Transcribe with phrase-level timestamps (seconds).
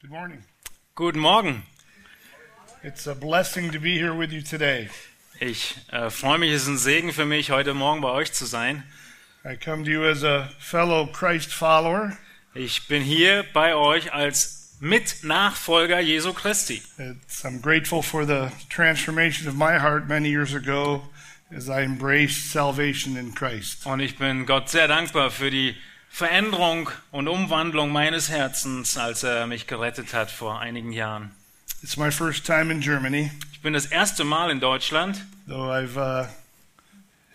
[0.00, 0.44] Good morning.
[0.94, 1.64] Guten Morgen.
[2.84, 4.90] It's a blessing to be here with you today.
[5.40, 8.46] Ich äh, freue mich, es ist ein Segen für mich, heute Morgen bei euch zu
[8.46, 8.84] sein.
[9.44, 12.16] I come to you as a fellow Christ follower.
[12.54, 16.80] Ich bin hier bei euch als Mitnachfolger Jesu Christi.
[16.98, 21.08] It's, I'm grateful for the transformation of my heart many years ago
[21.50, 23.84] as I embraced salvation in Christ.
[23.84, 25.74] Und ich bin Gott sehr dankbar für die
[26.10, 31.30] Veränderung und Umwandlung meines Herzens, als er mich gerettet hat vor einigen Jahren.
[31.82, 35.96] It's my first time in Germany, Ich bin das erste Mal in Deutschland, though I've
[35.96, 36.26] uh,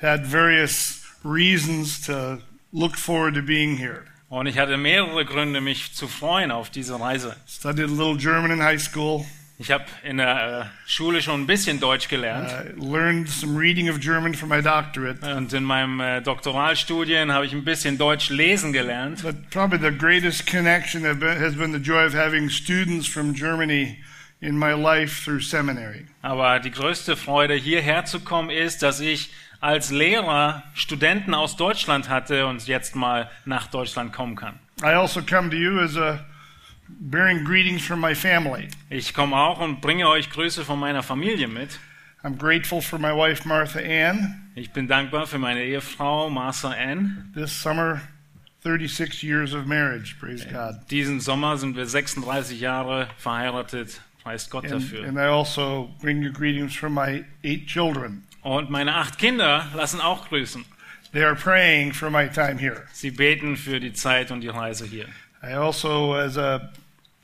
[0.02, 2.40] had various reasons to
[2.74, 4.04] look forward to being here.
[4.30, 7.36] und ich hatte mehrere Gründe, mich zu freuen auf diese Reise.
[7.48, 9.26] Studied a little German in high school,
[9.60, 12.52] Ich habe in der äh, Schule schon ein bisschen Deutsch gelernt.
[12.52, 15.24] uh, learned some reading of German for my doctorate.
[15.36, 19.22] Und in meinem äh, Doktoralstudien habe ich ein bisschen Deutsch lesen gelernt.
[19.22, 24.00] But probably the greatest connection has been the joy of having students from Germany
[24.42, 26.06] in my life through seminary.
[26.24, 29.30] Aber die größte Freude, hierher zu kommen, ist, dass ich
[29.62, 34.60] als Lehrer Studenten aus Deutschland hatte und jetzt mal nach Deutschland kommen kann.
[34.82, 36.20] I also come to you as a
[37.00, 38.68] bearing greetings from my family.
[38.90, 41.80] Ich komme auch und bringe euch Grüße von meiner Familie mit.
[42.24, 44.50] I'm grateful for my wife Martha Ann.
[44.56, 47.32] Ich bin dankbar für meine Ehefrau Martha Ann.
[47.36, 48.02] This summer,
[48.64, 50.16] 36 years of marriage.
[50.20, 50.76] Praise God.
[50.90, 54.00] Diesen Sommer sind wir 36 Jahre verheiratet.
[54.24, 55.06] Preis Gott And, dafür.
[55.06, 58.24] and I also bring you greetings from my eight children.
[58.42, 60.64] Und meine acht Kinder lassen auch grüßen.
[61.12, 62.84] They are praying for my time here.
[62.94, 65.08] Sie beten für die Zeit und die Reise hier.
[65.44, 66.72] I also, as a,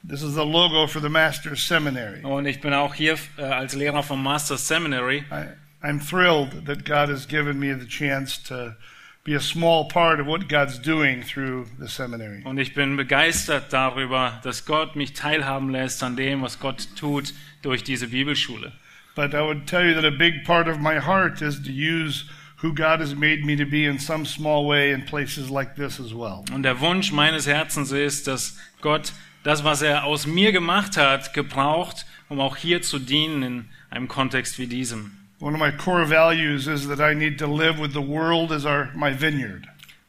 [0.04, 2.22] this is the logo for the Master's Seminary.
[2.24, 5.24] Und ich bin auch hier äh, als Lehrer vom Master's Seminary.
[5.32, 5.48] I,
[5.82, 8.76] I'm thrilled that God has given me the chance to
[9.24, 12.42] be a small part of what God's doing through the seminary.
[12.44, 17.34] Und ich bin begeistert darüber, dass Gott mich teilhaben lässt an dem, was Gott tut
[17.62, 18.72] durch diese Bibelschule.
[19.16, 22.26] But I would tell you that a big part of my heart is to use
[22.62, 26.00] who God has made me to be in some small way in places like this
[26.00, 26.44] as well.
[26.54, 29.14] Und der Wunsch meines Herzens ist, dass Gott
[29.44, 34.08] das, was er aus mir gemacht hat, gebraucht, um auch hier zu dienen in einem
[34.08, 35.12] Kontext wie diesem.
[35.40, 38.66] One of my core values is that I need to live with the world as
[38.66, 39.68] our, my vineyard.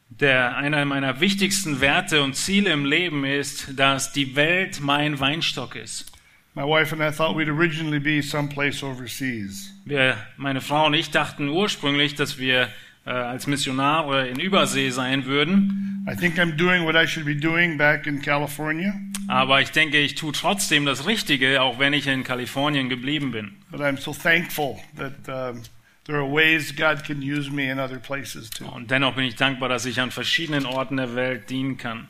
[0.08, 5.76] Der, einer meiner wichtigsten Werte und Ziele im Leben ist, dass die Welt mein Weinstock
[5.76, 6.10] ist.
[6.54, 9.72] My wife and I thought we'd originally be someplace overseas.
[9.84, 12.68] Wir, meine Frau und ich dachten ursprünglich, dass wir
[13.10, 16.04] äh, als Missionare in Übersee sein würden.
[16.10, 18.94] I think I'm doing what I should be doing back in California,
[19.28, 23.53] Aber ich denke, ich tue trotzdem das Richtige, auch wenn ich in Kalifornien geblieben bin.
[23.71, 25.62] but I'm so thankful that um,
[26.06, 28.65] there are ways God can use me in other places too.
[28.66, 32.09] Und dennoch bin ich dankbar, dass ich an verschiedenen Orten der Welt dienen kann.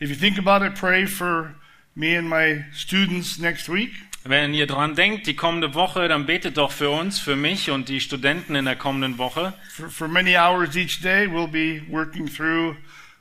[0.00, 1.54] If you think about it, pray for
[1.94, 3.92] me and my students next week.
[4.28, 7.88] Wenn ihr dran denkt, die kommende Woche, dann betet doch für uns, für mich und
[7.88, 9.54] die Studenten in der kommenden Woche.
[9.70, 12.76] For, for many hours each day, we'll be working through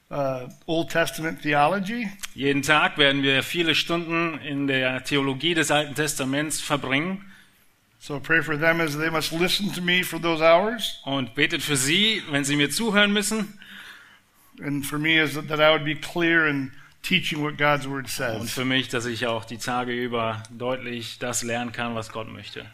[0.09, 2.09] uh, Old Testament theology.
[2.33, 7.23] Jeden Tag werden wir viele Stunden in der Theologie des Alten Testaments verbringen.
[7.99, 11.61] So pray for them as they must listen to me for those hours, Und betet
[11.63, 13.59] für sie, wenn sie mir zuhören müssen.
[14.63, 16.71] and for me as that I would be clear in
[17.05, 18.51] teaching what God's Word Und says.
[18.51, 22.65] für mich, dass ich auch die Tage über deutlich das lernen kann, was Gott möchte.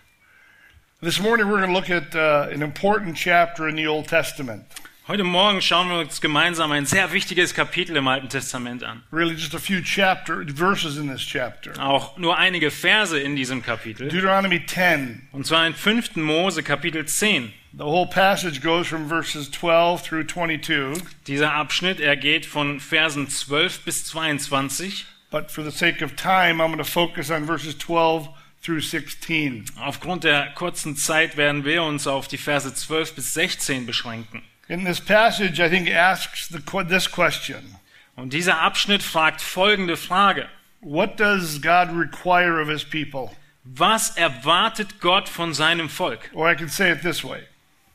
[1.01, 4.65] This morning, we're going to look at uh, an important chapter in the Old Testament.
[5.11, 9.03] Heute Morgen schauen wir uns gemeinsam ein sehr wichtiges Kapitel im Alten Testament an.
[9.11, 11.73] Really, just a few chapter verses in this chapter.
[11.83, 14.07] Auch nur einige Verse in diesem Kapitel.
[14.07, 15.27] Deuteronomy 10.
[15.33, 16.15] Und zwar in 5.
[16.15, 17.51] Mose Kapitel 10.
[17.73, 21.03] The whole passage goes from verses 12 through 22.
[21.27, 25.05] Dieser Abschnitt, er geht von Versen 12 bis 22.
[25.29, 28.29] But for the sake of time, I'm going to focus on verses 12
[28.63, 29.65] through 16.
[29.77, 34.41] Aufgrund der kurzen Zeit werden wir uns auf die Verse 12 bis 16 beschränken.
[34.71, 37.75] In this passage, I think asks the, this question
[38.15, 40.47] Und dieser Abschnitt fragt folgende Frage.
[40.79, 43.35] What does God require of his people?
[43.65, 46.29] Was erwartet Gott von seinem Volk?
[46.33, 47.41] Or I can say it this way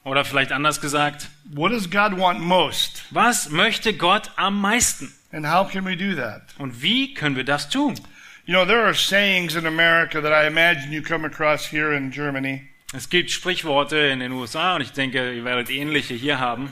[0.04, 3.04] Oder vielleicht anders gesagt, What does God want most?
[3.10, 5.10] was möchte Gott am meisten?
[5.32, 6.42] And how can we do that?
[6.58, 7.94] Und wie können wir das tun?
[8.44, 12.10] You know, there are sayings in America that I imagine you come across here in
[12.12, 16.70] Germany, Es gibt Sprichworte in den USA und ich denke, ihr werdet ähnliche hier haben,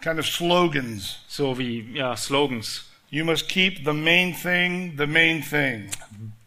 [0.00, 1.20] kind of slogans.
[1.26, 2.88] so wie ja, Slogans.
[3.10, 5.90] You must keep the main thing the main thing.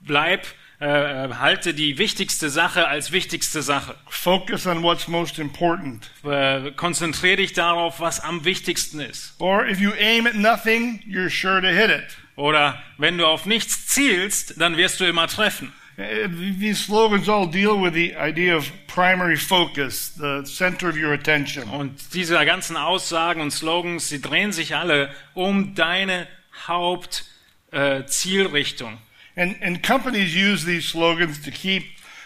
[0.02, 0.46] Bleib,
[0.80, 3.96] äh, äh, halte die wichtigste Sache als wichtigste Sache.
[4.08, 6.10] Focus on what's most important.
[6.24, 9.36] Äh, konzentrier dich darauf, was am wichtigsten ist.
[9.40, 12.18] Or if you aim at nothing, you're sure to hit it.
[12.36, 15.74] Oder wenn du auf nichts zielst, dann wirst du immer treffen.
[16.02, 16.28] Uh,
[16.60, 21.70] These slogans all deal with the idea of primary focus, the center of your attention.
[21.70, 26.28] Und diese ganzen Aussagen und Slogans, sie drehen sich alle um deine
[26.68, 28.94] Hauptzielrichtung.
[28.94, 29.42] Äh.
[29.42, 31.84] And, and companies use these slogans to keep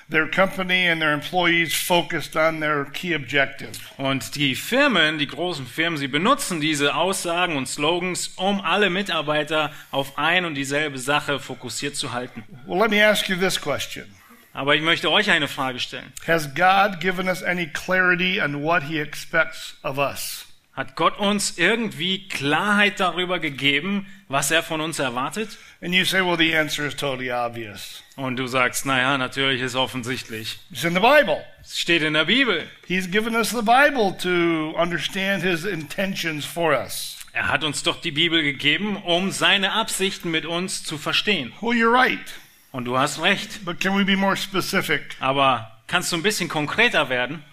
[0.10, 3.72] their company and their employees focused on their key objective.
[3.98, 9.72] Und die Firmen, die großen Firmen, sie benutzen diese Aussagen und Slogans, um alle Mitarbeiter
[9.92, 12.44] auf ein und dieselbe Sache fokussiert zu halten.
[12.66, 14.06] Well, let me ask you this question.
[14.54, 16.14] Aber ich möchte euch eine Frage stellen.
[16.26, 20.46] Has God given us any clarity on what he expects of us?
[20.76, 25.58] Hat Gott uns irgendwie Klarheit darüber gegeben, was er von uns erwartet?
[25.82, 28.04] And you say, well, the answer is totally obvious.
[28.18, 30.60] Und du sagst, naja, natürlich ist offensichtlich.
[30.72, 31.44] It's in the Bible.
[31.62, 32.68] Es steht in der Bibel.
[32.88, 37.18] He's given us the Bible to understand his intentions for us.
[37.32, 41.54] Er hat uns doch die Bibel gegeben, um seine Absichten mit uns zu verstehen.
[41.62, 42.34] Well, you're right.
[42.72, 43.64] Und du hast recht.
[43.64, 45.16] But can we be more specific?
[45.22, 47.44] Aber kannst du ein bisschen konkreter werden?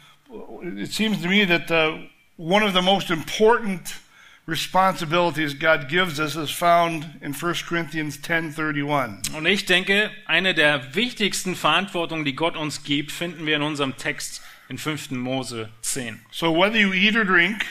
[0.76, 1.98] It seems to me that uh,
[2.42, 3.94] one of the most important
[4.46, 9.32] responsibilities God gives us is found in 1 Corinthians 10:31.
[9.36, 13.96] Und ich denke, eine der wichtigsten Verantwortungen, die Gott uns gibt, finden wir in unserem
[13.96, 15.12] Text in 5.
[15.12, 16.20] Mose 10.
[16.32, 17.64] So whether you eat or drink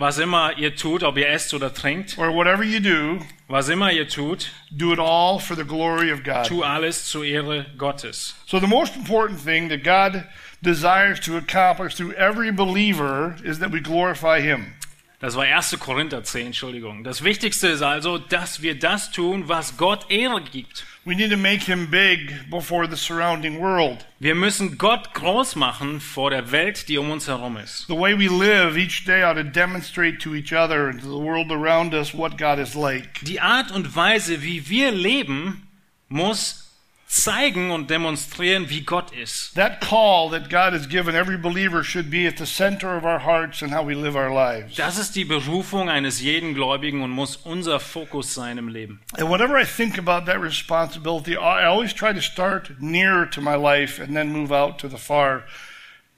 [0.00, 3.18] Was immer ihr tut, ob ihr esst oder trinkt, or whatever you do,
[3.48, 6.46] was immer ihr tut, do it all for the glory of God.
[6.46, 8.36] tu alles zur Ehre Gottes.
[8.46, 10.24] So the most important thing that God
[10.62, 14.74] desires to accomplish through every believer is that we glorify him.
[15.20, 15.80] Das war 1.
[15.80, 17.02] Korinther 10, Entschuldigung.
[17.02, 20.84] Das Wichtigste ist also, dass wir das tun, was Gott Ehre gibt.
[21.04, 24.06] We need to make him big before the surrounding world.
[24.20, 27.86] Wir müssen Gott groß machen vor der Welt, die um uns herum ist.
[27.88, 31.24] The way we live each day ought to demonstrate to each other and to the
[31.24, 33.24] world around us what God is like.
[33.24, 35.66] Die Art und Weise, wie wir leben,
[36.08, 36.67] muss
[37.08, 39.54] zeigen und demonstrieren, wie Gott ist.
[39.54, 43.24] That call that God has given every believer should be at the center of our
[43.24, 44.76] hearts and how we live our lives.
[44.76, 49.00] Das ist die Berufung eines jeden Gläubigen und muss unser Fokus sein im Leben.
[49.16, 53.56] And whenever I think about that responsibility, I always try to start nearer to my
[53.56, 55.44] life and then move out to the far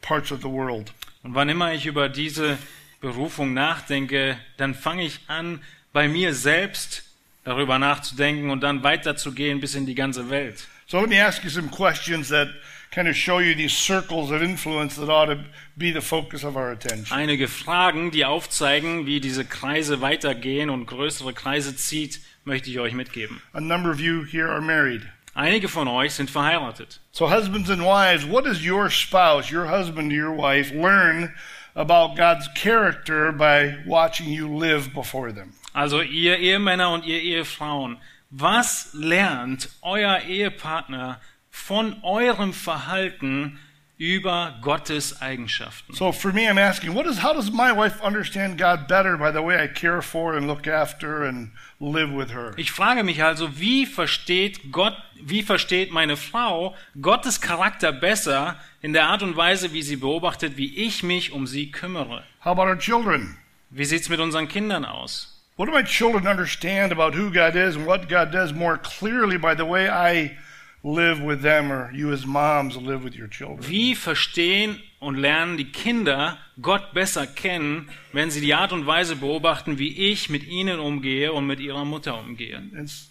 [0.02, 0.92] parts of the world.
[1.22, 2.58] Und wann immer ich über diese
[3.00, 5.60] Berufung nachdenke, dann fange ich an,
[5.92, 7.04] bei mir selbst
[7.44, 10.66] darüber nachzudenken und dann weiterzugehen bis in die ganze Welt.
[10.90, 12.48] So let me ask you some questions that
[12.90, 15.44] kind of show you these circles of influence that ought to
[15.78, 17.16] be the focus of our attention.
[17.16, 22.92] Einige Fragen, die aufzeigen, wie diese Kreise weitergehen und größere Kreise zieht, möchte ich euch
[22.92, 23.40] mitgeben.
[23.52, 25.02] A number of you here are married.
[25.32, 26.98] Einige von euch sind verheiratet.
[27.12, 31.32] So, husbands and wives, what does your spouse, your husband your wife, learn
[31.76, 35.52] about God's character by watching you live before them?
[35.72, 37.98] Also ihr Ehemänner und ihr Ehefrauen,
[38.30, 43.58] was lernt euer Ehepartner von eurem Verhalten
[43.98, 45.92] über Gottes Eigenschaften?
[45.94, 49.30] So, for me, I'm asking, what is, how does my wife understand God better by
[49.30, 51.50] the way I care for and look after and
[51.80, 52.54] live with her?
[52.56, 58.94] Ich frage mich also, wie versteht Gott, wie versteht meine Frau Gottes Charakter besser in
[58.94, 62.22] der Art und Weise, wie sie beobachtet, wie ich mich um sie kümmere?
[62.42, 63.36] How about our children?
[63.68, 65.29] Wie sieht's mit unseren Kindern aus?
[65.60, 69.36] What do my children understand about who God is and what God does more clearly
[69.36, 70.38] by the way I
[70.82, 73.68] live with them or you as moms live with your children?
[73.68, 79.16] Wie verstehen und lernen die Kinder Gott besser kennen, wenn sie die Art und Weise
[79.16, 82.62] beobachten, wie ich mit ihnen umgehe und mit ihrer Mutter umgehe?
[82.74, 83.10] It's,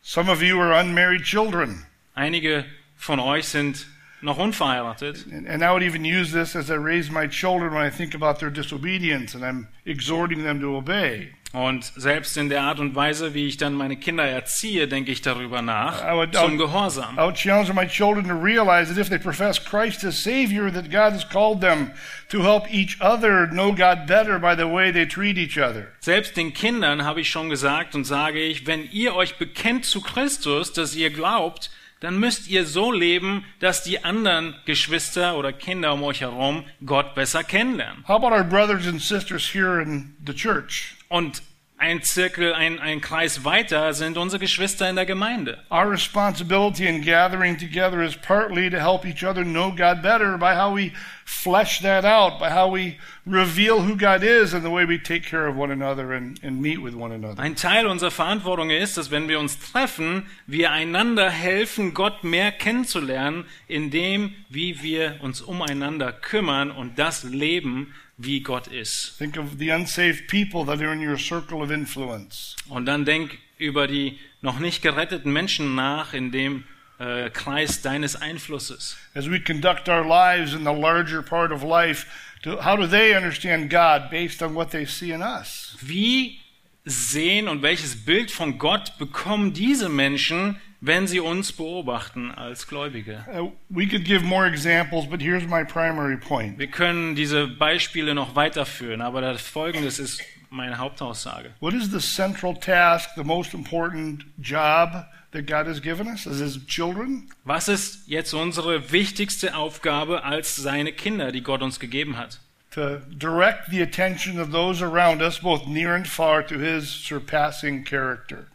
[0.00, 1.84] some of you are unmarried children.
[2.14, 3.88] Einige von euch sind
[4.22, 5.26] noch unverheiratet.
[5.32, 8.14] And, and I would even use this as I raise my children when I think
[8.14, 11.32] about their disobedience and I'm exhorting them to obey.
[11.54, 15.22] Und selbst in der Art und Weise, wie ich dann meine Kinder erziehe, denke ich
[15.22, 17.14] darüber nach, I would- zum Gehorsam.
[17.16, 20.90] I would challenge my children to realize that if they profess Christ as Savior, that
[20.90, 21.92] God has called them
[22.30, 25.86] to help each other know God better by the way they treat each other.
[26.00, 30.00] Selbst den Kindern habe ich schon gesagt und sage ich, wenn ihr euch bekennt zu
[30.00, 31.70] Christus, dass ihr glaubt,
[32.00, 37.14] dann müsst ihr so leben, dass die anderen Geschwister oder Kinder um euch herum Gott
[37.14, 38.02] besser kennenlernen.
[38.08, 40.96] How about our brothers and sisters here in the church?
[41.14, 41.42] Und
[41.76, 45.62] ein Zirkel, ein, ein Kreis weiter sind unsere Geschwister in der Gemeinde.
[45.70, 50.56] Our responsibility in gathering together is partly to help each other know God better by
[50.56, 50.90] how we
[51.24, 55.24] flesh that out, by how we reveal who God is and the way we take
[55.24, 57.40] care of one another and, and meet with one another.
[57.40, 62.50] Ein Teil unserer Verantwortung ist, dass wenn wir uns treffen, wir einander helfen, Gott mehr
[62.50, 69.16] kennenzulernen, indem wie wir uns umeinander kümmern und das leben, wie Gott ist.
[69.18, 72.56] Think of the unsaved people that are in your circle of influence.
[72.68, 76.64] Und dann denk über die noch nicht geretteten Menschen nach in dem
[76.98, 78.96] äh, Kreis deines Einflusses.
[79.14, 82.06] As we conduct our lives in the larger part of life,
[82.42, 85.76] to, how do they understand God based on what they see in us?
[85.80, 86.40] Wie
[86.84, 93.24] sehen und welches Bild von Gott bekommen diese Menschen, wenn sie uns beobachten als Gläubige?
[93.32, 96.58] Uh, we could give more examples, but here's my primary point.
[96.58, 101.50] Wir können diese Beispiele noch weiterführen, aber das Folgendes ist meine Hauptaussage.
[101.60, 106.38] What is the central task, the most important job that God has given us as
[106.38, 107.30] His children?
[107.44, 112.40] Was ist jetzt unsere wichtigste Aufgabe als seine Kinder, die Gott uns gegeben hat?
[112.72, 117.84] To direct the attention of those around us, both near and far, to His surpassing
[117.84, 118.48] character.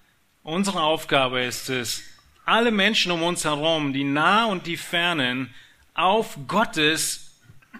[0.43, 2.03] Unsere Aufgabe ist es,
[2.49, 5.53] alle Menschen um uns herum, die nah und die fernen,
[5.93, 7.31] auf Gottes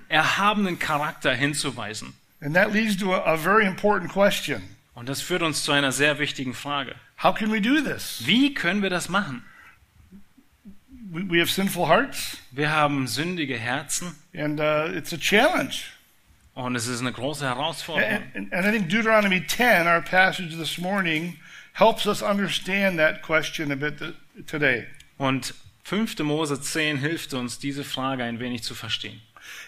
[0.07, 2.13] erhabenen Charakter hinzuweisen.
[2.41, 4.61] And that leads to a, a very important question.
[4.93, 6.95] Und das führt uns zu einer sehr wichtigen Frage.
[7.21, 8.21] How can we do this?
[8.25, 9.43] Wie können wir das machen?
[11.11, 15.85] We, we have sinful hearts, Wir haben sündige Herzen and uh, it's a challenge.
[16.53, 18.11] und es ist eine große Herausforderung.
[18.11, 21.37] And, and, and I think Deuteronomy 10, our passage this morning,
[21.73, 24.01] helps us understand that question a bit
[24.47, 24.85] today.
[25.17, 25.53] Und
[25.83, 26.19] 5.
[26.19, 29.21] Mose 10 hilft uns, diese Frage ein wenig zu verstehen.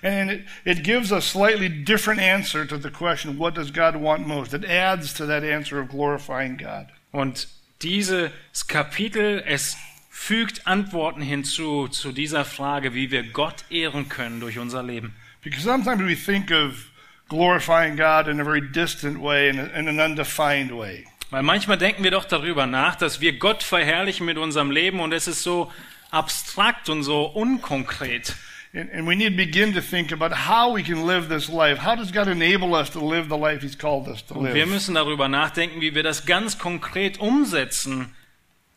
[0.04, 4.28] And it, it gives a slightly different answer to the question, what does God want
[4.28, 4.54] most?
[4.54, 6.88] It adds to that answer of glorifying God.
[7.12, 7.48] Und
[7.82, 8.32] dieses
[8.68, 9.76] Kapitel, es
[10.10, 15.16] fügt Antworten hinzu zu dieser Frage, wie wir Gott ehren können durch unser Leben.
[15.44, 16.92] Because sometimes we think of
[17.28, 21.06] glorifying God in a very distant way, in, a, in an undefined way.
[21.32, 25.14] Weil manchmal denken wir doch darüber nach, dass wir Gott verherrlichen mit unserem Leben und
[25.14, 25.72] es ist so
[26.12, 28.36] abstrakt und so unkonkret.
[28.74, 31.84] And, and we need to begin to think about how we can live this life.
[31.84, 34.54] How does God enable us to live the life He's called us to Und wir
[34.54, 34.70] live?
[34.70, 38.14] müssen darüber nachdenken, wie wir das ganz konkret umsetzen,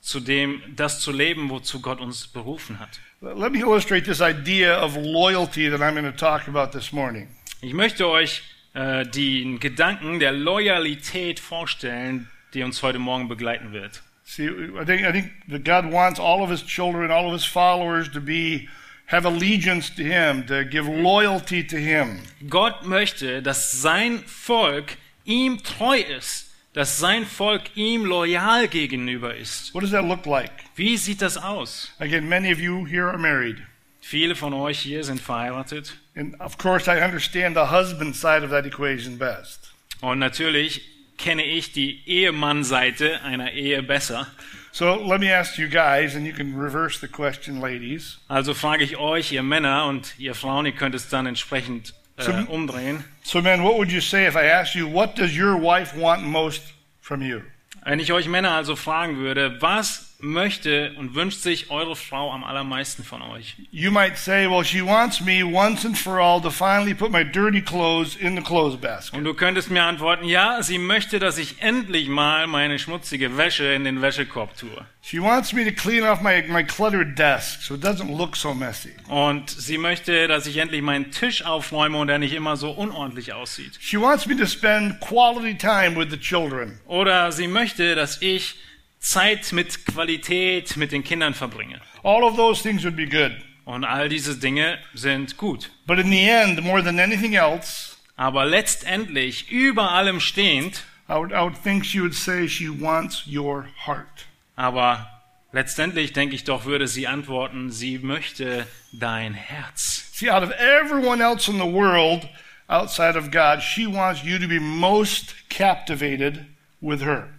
[0.01, 3.01] zu dem, das zu leben, wozu Gott uns berufen hat.
[3.21, 7.29] Let me illustrate this idea of loyalty that I'm going to talk about this morning.
[7.63, 8.43] Ich möchte euch
[8.75, 14.03] äh, den Gedanken der Loyalität vorstellen, die uns heute Morgen begleiten wird.
[14.25, 17.45] See, I think I think that God wants all of His children, all of His
[17.45, 18.69] followers to be
[19.07, 22.21] have allegiance to Him, to give loyalty to Him.
[22.49, 24.97] Gott möchte, dass sein Volk
[25.27, 29.75] ihm treu ist, dass sein Volk ihm loyal gegenüber ist.
[29.75, 30.53] What does that look like?
[30.75, 31.93] Wie sieht das aus?
[31.99, 33.59] Again, many of you here are married,
[34.01, 38.51] Viele von euch hier sind verheiratet and of course, I understand the husband side of
[38.51, 39.73] that equation best.
[40.01, 40.81] und natürlich
[41.19, 44.27] kenne ich die Ehemann-Seite einer Ehe besser.
[44.73, 48.19] So let me ask you guys, and you can reverse the question, ladies.
[48.29, 52.23] Also frage ich euch, ihr Männer und ihr Frauen, ihr könnt es dann entsprechend äh,
[52.23, 53.05] Zum- umdrehen.
[53.23, 56.25] So, men, what would you say if I asked you, what does your wife want
[56.25, 56.63] most
[57.01, 57.41] from you?
[57.85, 62.45] Wenn ich euch Männer also fragen würde, was möchte und wünscht sich eure Frau am
[62.45, 63.57] allermeisten von euch?
[63.71, 67.25] You might say, well, she wants me once and for all to finally put my
[67.25, 69.19] dirty clothes in the clothes basket.
[69.19, 73.67] Und du könntest mir antworten, ja, sie möchte, dass ich endlich mal meine schmutzige Wäsche
[73.67, 74.87] in den Wäschekorb tue.
[75.03, 78.55] She wants me to clean off my, my cluttered desk so it doesn't look so
[78.55, 78.91] messy.
[79.09, 83.35] Und sie möchte, dass ich endlich meinen Tisch aufräume und er nicht immer so unordentlich
[83.35, 83.79] aussieht.
[83.81, 86.81] She wants me to spend quality time with the children.
[86.87, 88.57] Oder sie möchte, dass ich
[89.05, 91.81] Zeit mit Qualität mit den Kindern verbringe.
[92.03, 93.33] All of those things would be good.
[93.65, 95.71] Und all diese Dinge sind gut.
[95.87, 101.33] But in the end, more than anything else, Aber letztendlich, über allem stehend, I would,
[101.33, 104.27] I would think she would say she wants your heart.
[104.57, 105.11] aber
[105.53, 110.11] letztendlich denke ich doch, würde sie antworten, sie möchte dein Herz.
[110.13, 112.29] See, out of everyone else in the world
[112.69, 116.47] outside of God, she wants you to be most captivated
[116.81, 117.34] with her.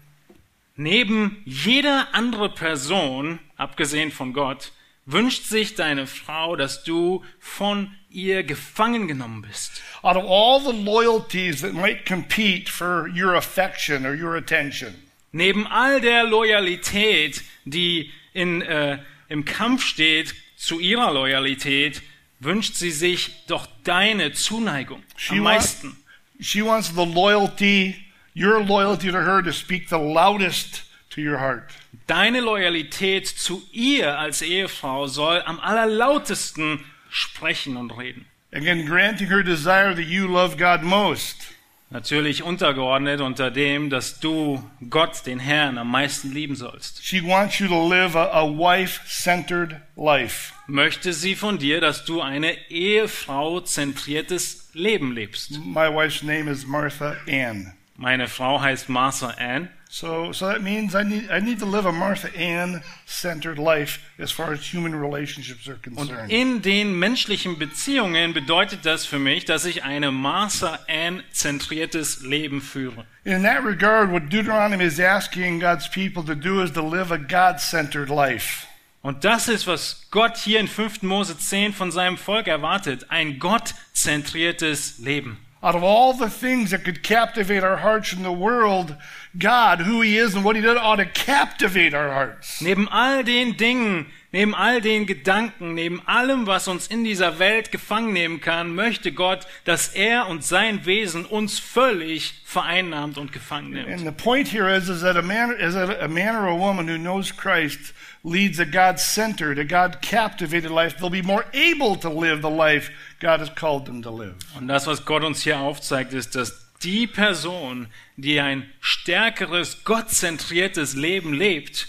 [0.78, 4.72] Neben jeder andere Person, abgesehen von Gott,
[5.06, 9.82] wünscht sich deine Frau, dass du von ihr gefangen genommen bist.
[10.02, 14.94] Out of all the loyalties that might compete for your affection or your attention,
[15.32, 22.02] Neben all der Loyalität, die in, äh, im Kampf steht zu ihrer Loyalität,
[22.40, 25.98] wünscht sie sich doch deine Zuneigung She am meisten.
[26.40, 27.96] she wants the loyalty,
[28.36, 31.72] your loyalty to her, to speak the loudest to your heart.
[32.08, 38.28] Deine Loyalität zu ihr als Ehefrau soll am allerlautesten sprechen und reden.
[38.54, 41.56] Again, granting her desire that you love God most.
[41.92, 47.06] Natürlich untergeordnet unter dem, dass du Gott, den Herrn, am meisten lieben sollst.
[47.06, 50.52] She wants you to live a, a wife centered life.
[50.68, 55.60] Möchte sie von dir, dass du eine Ehefrau-zentriertes Leben lebst.
[55.64, 57.74] My wife's name is Martha Ann.
[57.98, 61.86] Meine Frau heißt Martha Ann So, so that means I need, I need to live
[61.86, 66.30] a Martha Ann centered life as far as human relationships are Und concerned.
[66.30, 72.60] in den menschlichen Beziehungen bedeutet das für mich, dass ich eine Martha Ann zentriertes Leben
[72.62, 73.06] führe.
[73.24, 77.18] In that regard, what Deuteronomy is asking God's people to do is to live a
[77.18, 78.68] God centered life.
[79.02, 81.04] Und das ist, was Gott hier in 5.
[81.04, 83.12] Mose 10 von seinem Volk erwartet.
[83.12, 85.38] Ein gottzentriertes Leben.
[85.66, 88.96] Out of all the things that could captivate our hearts in the world,
[89.36, 92.62] God, who He is and what He did, ought to captivate our hearts.
[92.62, 97.72] Neben all den Dingen, neben all den Gedanken, neben allem, was uns in dieser Welt
[97.72, 103.72] gefangen nehmen kann, möchte Gott, dass er und sein Wesen uns völlig vereinnahmt und gefangen
[103.72, 103.90] nimmt.
[103.90, 106.56] And the point here is, is that a man, is that a man or a
[106.56, 107.92] woman who knows Christ
[108.24, 110.98] leads a God-centered, a God-captivated life.
[110.98, 112.92] They'll be more able to live the life
[113.26, 114.36] God has called them to live.
[114.56, 120.96] Und das, was Gott uns hier aufzeigt, ist, dass die Person, die ein stärkeres, gottzentriertes
[120.96, 121.88] Leben lebt,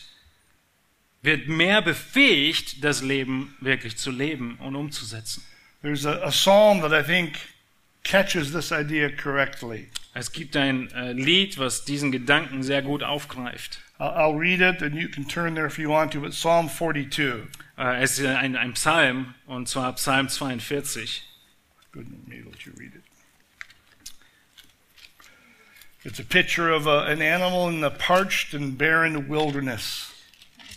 [1.21, 5.43] wird mehr befähigt, das Leben wirklich zu leben und umzusetzen.
[5.83, 7.37] There's a, a psalm that I think
[8.03, 9.89] catches this idea correctly.
[10.15, 13.81] Es gibt ein äh, Lied, was diesen Gedanken sehr gut aufgreift.
[13.99, 16.21] I'll, I'll read it, and you can turn there if you want to.
[16.21, 17.47] But Psalm 42.
[17.77, 21.23] Äh, es ist ein, ein Psalm, und zwar Psalm 42.
[21.93, 23.03] Good, let you read it.
[26.05, 30.13] It's a picture of a, an animal in the parched and barren wilderness.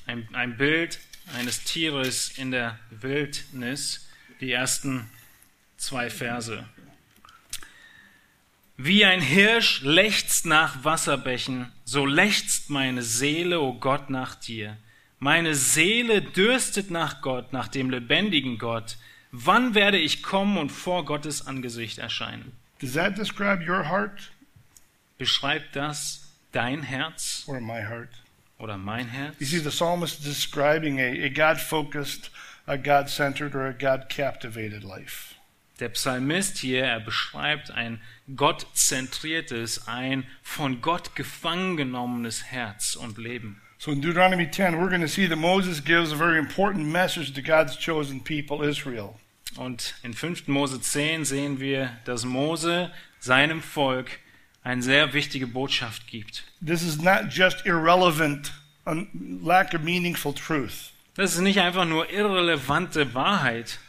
[0.08, 1.00] Ein, ein Bild
[1.38, 4.08] eines Tieres in der Wildnis,
[4.42, 5.10] die ersten
[5.78, 6.66] zwei Verse.
[8.78, 14.78] Wie ein Hirsch lechzt nach Wasserbächen, so lechzt meine Seele, o Gott, nach dir.
[15.20, 18.98] Meine Seele dürstet nach Gott, nach dem lebendigen Gott.
[19.32, 22.54] Wann werde ich kommen und vor Gottes Angesicht erscheinen?
[22.80, 24.32] Does that describe your heart
[25.18, 28.10] Beschreibt das dein Herz or my heart?
[28.60, 29.36] oder mein Herz?
[29.40, 32.30] You see, the psalmist is describing a, a God focused,
[32.68, 35.36] a God centered, or a God captivated life.
[35.80, 38.02] Der Psalmist hier, er beschreibt ein
[38.36, 43.62] gottzentriertes, ein von Gott gefangen genommenes Herz und Leben.
[43.82, 47.34] So in Deuteronomy 10, we're going to see that Moses gives a very important message
[47.34, 49.16] to God's chosen people, Israel.
[49.58, 50.50] Und in 5.
[50.50, 54.20] Mose 10 sehen wir, dass Mose seinem Volk
[54.66, 56.44] eine sehr wichtige Botschaft gibt.
[56.62, 58.52] This is not just irrelevant,
[58.86, 60.92] un, lack of meaningful truth.
[61.16, 63.80] Das ist nicht einfach nur irrelevante Wahrheit,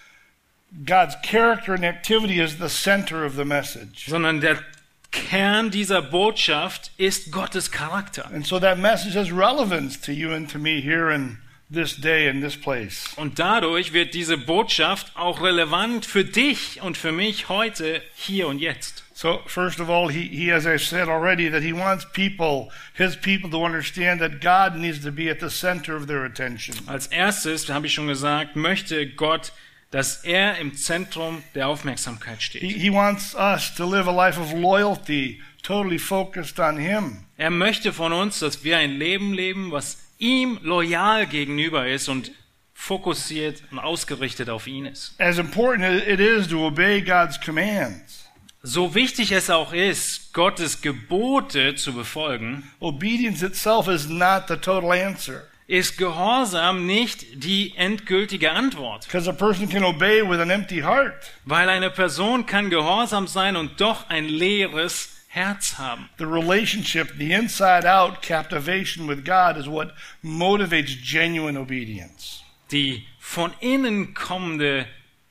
[0.87, 4.07] God's character and activity is the center of the message.
[4.07, 4.62] sondern der
[5.11, 8.27] Kern dieser Botschaft ist Gottes Charakter.
[8.33, 11.38] And so that message has relevance to you and to me here in
[11.70, 13.05] this day and this place.
[13.16, 18.59] Und dadurch wird diese Botschaft auch relevant für dich und für mich heute, hier und
[18.59, 19.05] jetzt.
[19.14, 23.16] So, first of all, he, he, as I said already, that he wants people, his
[23.16, 26.75] people, to understand that God needs to be at the center of their attention.
[26.87, 29.53] Als erstes, habe ich schon gesagt, möchte Gott,
[29.90, 32.62] dass er im Zentrum der Aufmerksamkeit He, steht.
[32.62, 37.24] he wants us to live a life of loyalty, totally focused on him.
[37.37, 42.31] Er möchte von uns, dass wir ein Leben leben, was ihm loyal gegenüber ist und
[42.74, 45.14] fokussiert und ausgerichtet auf ihn ist.
[45.20, 48.26] As important it is to obey God's commands,
[48.62, 54.92] So wichtig es auch ist, Gottes Gebote zu befolgen, obedience itself is not the total
[54.92, 55.44] answer.
[55.70, 59.06] Ist Gehorsam nicht die endgültige Antwort.
[59.06, 61.30] Because a person can obey with an empty heart.
[61.44, 66.11] Weil eine Person kann gehorsam sein und doch ein leeres Herz haben.
[66.18, 72.42] The relationship, the inside out captivation with God is what motivates genuine obedience.
[72.72, 74.87] Die von innen kommende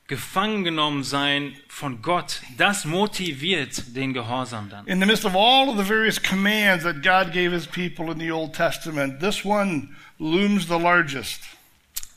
[0.07, 4.87] Gefangengenommensein von Gott, das motiviert den Gehorsam dann.
[4.87, 8.19] In the midst of all of the various commands that God gave his people in
[8.19, 11.41] the Old Testament, this one looms the largest.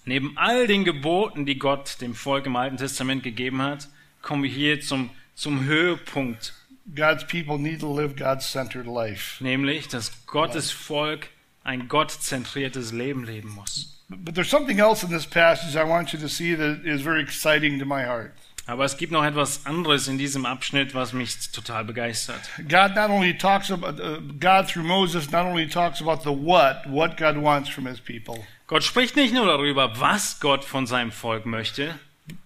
[0.04, 3.88] Neben all den Geboten, die Gott dem Volk im Alten Testament gegeben hat,
[4.20, 6.52] kommen wir hier zum, zum Höhepunkt,
[6.94, 9.42] God's people need to live God centered life.
[9.42, 11.28] nämlich, dass Gottes Volk
[11.62, 14.00] ein gottzentriertes Leben leben muss.
[14.08, 17.22] But there's something else in this passage I want you to see that is very
[17.22, 18.32] exciting to my heart.
[18.66, 22.40] Aber es gibt noch etwas anderes in diesem Abschnitt, was mich total begeistert.
[22.68, 26.86] God not only talks about, uh, God through Moses not only talks about the what,
[26.86, 31.10] what God wants from his people, Gott spricht nicht nur darüber, was Gott von seinem
[31.10, 31.98] Volk möchte,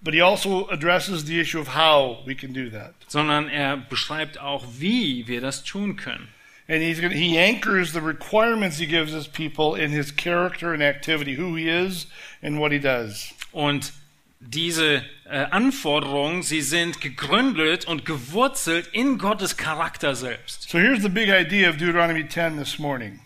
[0.02, 2.94] but he also addresses the issue of how we can do that.
[3.08, 6.28] sondern er beschreibt auch, wie wir das tun können.
[6.68, 10.82] And he's gonna, he anchors the requirements he gives his people in his character and
[10.82, 12.08] activity, who he is
[12.42, 13.32] and what he does.
[13.52, 13.92] Und
[14.48, 20.68] diese äh, Anforderungen, sie sind gegründet und gewurzelt in Gottes Charakter selbst.
[20.68, 23.20] So here's the big idea of Deuteronomy 10 this morning.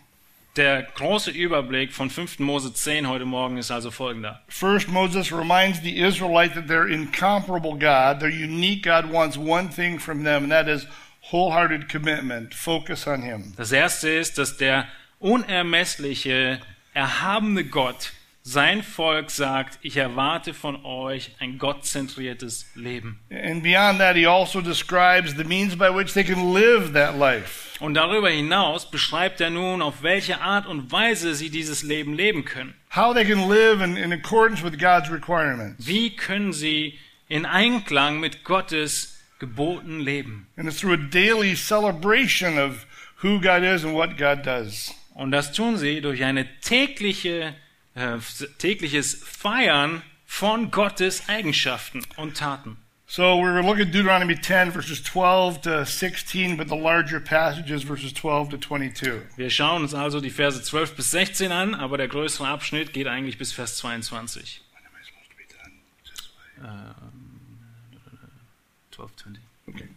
[0.57, 2.39] Der große Überblick von 5.
[2.39, 4.41] Mose 10 heute Morgen ist also folgender.
[4.49, 9.97] First, Moses reminds the Israelites that their incomparable God, their unique God, wants one thing
[9.97, 10.85] from them, and that is
[11.31, 13.53] wholehearted commitment, focus on Him.
[13.55, 14.87] Das erste ist, dass der
[15.19, 16.59] unermessliche,
[16.93, 18.11] erhabene Gott
[18.43, 23.19] sein Volk sagt, ich erwarte von euch ein gottzentriertes Leben.
[23.29, 27.77] And beyond that, He also describes the means by which they can live that life.
[27.79, 32.45] Und darüber hinaus beschreibt er nun, auf welche Art und Weise sie dieses Leben leben
[32.45, 32.73] können.
[32.95, 35.87] How they can live in, in accordance with God's requirements.
[35.87, 40.47] Wie können sie in Einklang mit Gottes Geboten leben?
[40.57, 42.85] And it's through a daily celebration of
[43.23, 44.93] who God is and what God does.
[45.13, 47.53] Und das tun sie durch eine tägliche,
[48.01, 52.77] äh, tägliches Feiern von Gottes Eigenschaften und Taten.
[53.05, 57.83] So we were looking at Deuteronomy 10, verses 12 to 16, but the larger passages,
[57.83, 59.23] verses 12 to 22.
[59.35, 63.07] Wir schauen uns also die Verse 12 bis 16 an, aber der größere Abschnitt geht
[63.07, 64.61] eigentlich bis Vers 22.
[64.71, 65.73] When am I supposed to be done?
[66.05, 66.95] This way.
[68.91, 69.41] 12, 20.
[69.67, 69.89] Okay.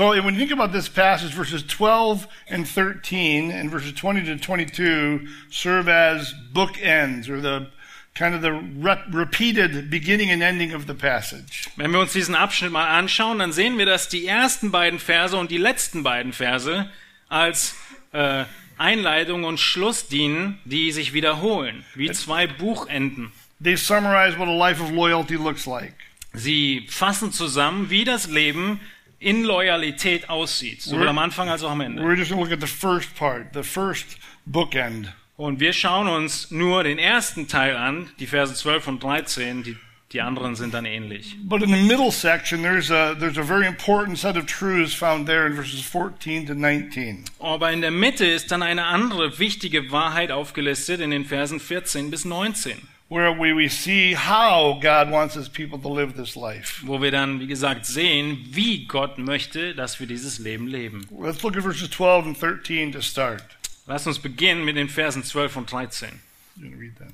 [0.00, 4.38] So when you think about this passage, verses 12 and 13 and verses 20 to
[4.38, 7.66] 22 serve as bookends or the
[8.14, 11.68] kind of the re- repeated beginning and ending of the passage.
[11.76, 15.36] Wenn wir uns diesen Abschnitt mal anschauen, dann sehen wir, dass die ersten beiden Verse
[15.36, 16.88] und die letzten beiden Verse
[17.28, 17.76] als
[18.12, 18.46] äh,
[18.78, 23.32] Einleitung und Schluss dienen, die sich wiederholen, wie zwei Buchenden.
[23.62, 25.92] They summarize what a life of loyalty looks like.
[26.32, 28.80] Sie fassen zusammen, wie das Leben
[29.20, 32.02] in Loyalität aussieht, sowohl am Anfang als auch am Ende.
[32.02, 35.12] We're just going to look at the first part, the first bookend.
[35.36, 39.76] Und wir schauen uns nur den ersten Teil an, die Verse 12 und 13, die,
[40.12, 41.36] die anderen sind dann ähnlich.
[41.44, 45.26] But in the middle section, there's a, there's a very important set of truths found
[45.26, 47.24] there in verses 14 to 19.
[47.38, 52.10] Aber in der Mitte ist dann eine andere wichtige Wahrheit aufgelistet in den Versen 14
[52.10, 52.76] bis 19,
[53.10, 56.80] where we, we see how God wants his people to live this life.
[56.86, 61.06] wo wir dann, wie gesagt, sehen, wie Gott möchte, dass wir dieses Leben leben.
[61.10, 63.42] Let's look at verses 12 and 13 to start.
[63.86, 66.20] Lass uns beginnen mit den Versen 12 und 13.
[66.56, 67.12] You gonna read that?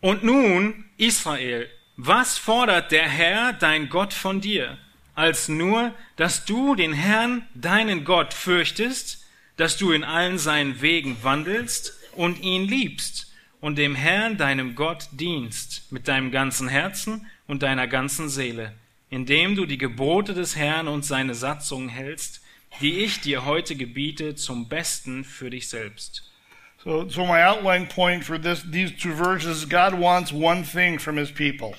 [0.00, 4.76] Und nun, Israel, was fordert der Herr, dein Gott, von dir,
[5.14, 9.24] als nur, dass du den Herrn, deinen Gott, fürchtest,
[9.56, 13.27] dass du in allen seinen Wegen wandelst und ihn liebst
[13.60, 18.72] und dem Herrn, deinem Gott, dienst mit deinem ganzen Herzen und deiner ganzen Seele,
[19.10, 22.42] indem du die Gebote des Herrn und seine Satzungen hältst,
[22.80, 26.30] die ich dir heute gebiete, zum Besten für dich selbst.
[26.84, 31.16] So, so my outline point for this, these two verses, God wants one thing from
[31.16, 31.74] his people.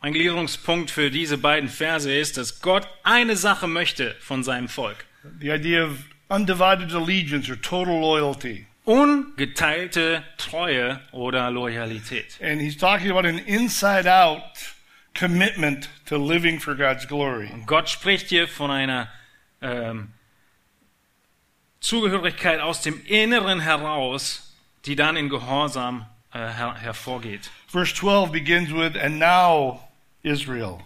[0.00, 5.04] Ein Gliederungspunkt für diese beiden Verse ist, dass Gott eine Sache möchte von seinem Volk.
[5.40, 8.66] The idea of undivided allegiance or total loyalty.
[8.84, 12.40] Ungeteilte Treue oder Loyalität.
[12.40, 14.42] And he's talking about an inside out
[15.14, 17.50] commitment to living for God's glory.
[17.66, 19.08] Gott spricht hier von einer
[19.60, 20.12] ähm,
[21.80, 24.54] Zugehörigkeit aus dem Inneren heraus,
[24.86, 27.50] die dann in Gehorsam äh, her hervorgeht.
[27.68, 29.80] Verse 12 begins with, and now
[30.22, 30.80] Israel.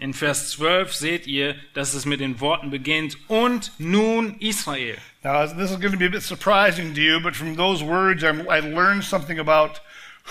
[0.00, 4.96] In Vers 12 seht ihr, dass es mit den Worten beginnt, und nun Israel.
[5.22, 8.24] Now, this is going to be a bit surprising to you, but from those words,
[8.24, 9.80] I'm, I learned something about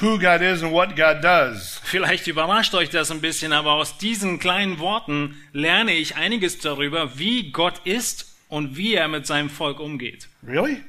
[0.02, 1.80] who God is and what God does.
[1.84, 7.20] Vielleicht überrascht euch das ein bisschen, aber aus diesen kleinen Worten lerne ich einiges darüber,
[7.20, 10.28] wie Gott ist und wie er mit seinem Volk umgeht.
[10.42, 10.82] Really?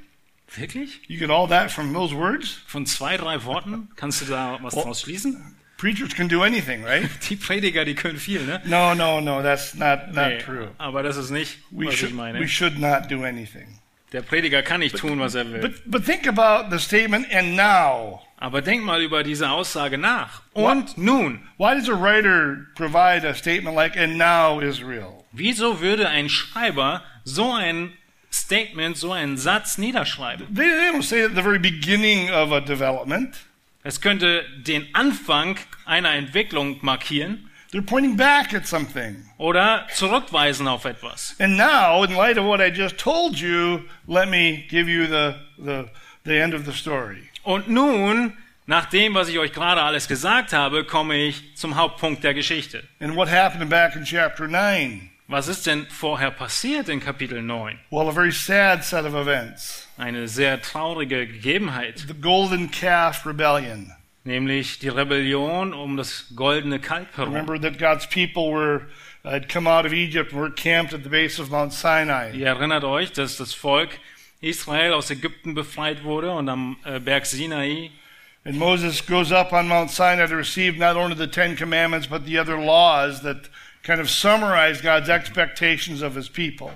[0.57, 1.01] Wirklich?
[1.07, 2.63] You get all that from those words?
[2.67, 4.83] Von zwei, drei Worten kannst du da was Oh.
[4.85, 5.55] draus schließen?
[5.81, 7.09] Preachers can do anything, right?
[7.31, 8.61] Die Prediger, die können viel, ne?
[8.67, 10.69] No, no, no, that's not, not Nee, true.
[10.77, 12.39] aber das ist nicht, We was ich should, meine.
[12.39, 13.79] we should not do anything.
[14.13, 15.61] Der Prediger kann nicht tun, was er will.
[15.61, 18.21] But, but think about the statement, and now.
[18.37, 20.43] Aber denk mal über diese Aussage nach.
[20.53, 25.25] Und nun, Why does a writer provide a statement like, and now Israel?
[25.33, 27.93] wieso würde ein Schreiber so ein
[28.31, 30.47] Statement, so einen Satz niederschreiben?
[30.55, 33.35] They, they don't say it at the very beginning of a development.
[33.83, 35.57] Es könnte den Anfang
[35.91, 39.17] einer Entwicklung markieren They're pointing back at something.
[39.39, 41.37] oder zurückweisen auf etwas.
[41.39, 45.35] And now, in light of what I just told you, let me give you the,
[45.57, 45.85] the,
[46.25, 47.29] the end of the story.
[47.45, 48.33] Und nun,
[48.67, 52.83] nach dem, was ich euch gerade alles gesagt habe, komme ich zum Hauptpunkt der Geschichte.
[52.99, 55.09] And what happened back in chapter 9?
[55.29, 57.79] Was ist denn vorher passiert in Kapitel 9?
[57.91, 59.87] Well, a very sad set of events.
[59.97, 63.93] Eine sehr traurige Gegebenheit, The Golden Calf Rebellion.
[64.25, 67.35] Nämlich die Rebellion um das goldene Kalb herum.
[67.35, 68.87] Remember that God's people were
[69.25, 72.33] had come out of Egypt and were camped at the base of Mount Sinai.
[72.33, 73.99] Ihr erinnert euch, dass das Volk
[74.41, 77.91] Israel aus Ägypten befreit wurde und am äh, Berg Sinai.
[78.45, 82.25] And Moses goes up on Mount Sinai to receive not only the Ten Commandments, but
[82.25, 83.51] the other laws that
[83.83, 86.73] kind of summarize God's expectations of his people.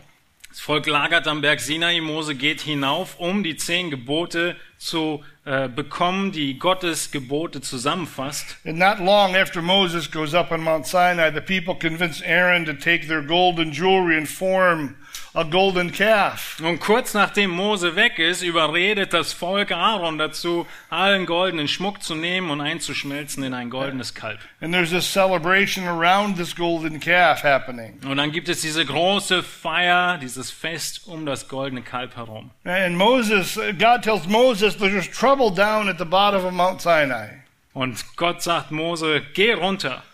[0.55, 2.01] Das Volk lagert am Berg Sinai.
[2.01, 8.57] Mose geht hinauf, um die zehn Gebote zu äh, bekommen, die Gottes Gebote zusammenfasst.
[8.65, 12.73] And not long after Moses goes up on Mount Sinai, the people convince Aaron to
[12.73, 14.95] take their golden jewelry and form
[15.35, 16.61] a golden calf.
[16.63, 22.15] Und kurz nachdem Mose weg ist, überredet das Volk Aaron dazu, allen goldenen Schmuck zu
[22.15, 24.39] nehmen und einzuschmelzen in ein goldenes Kalb.
[24.61, 27.99] And there's this celebration around this golden calf happening.
[28.09, 32.53] Und dann gibt es diese große Feier, dieses Fest um das goldene Kalb herum.
[32.65, 37.43] And Moses, God tells Moses there's trouble down at the bottom of Mount Sinai.
[37.73, 40.05] Und Gott sagt Mose, geh runter.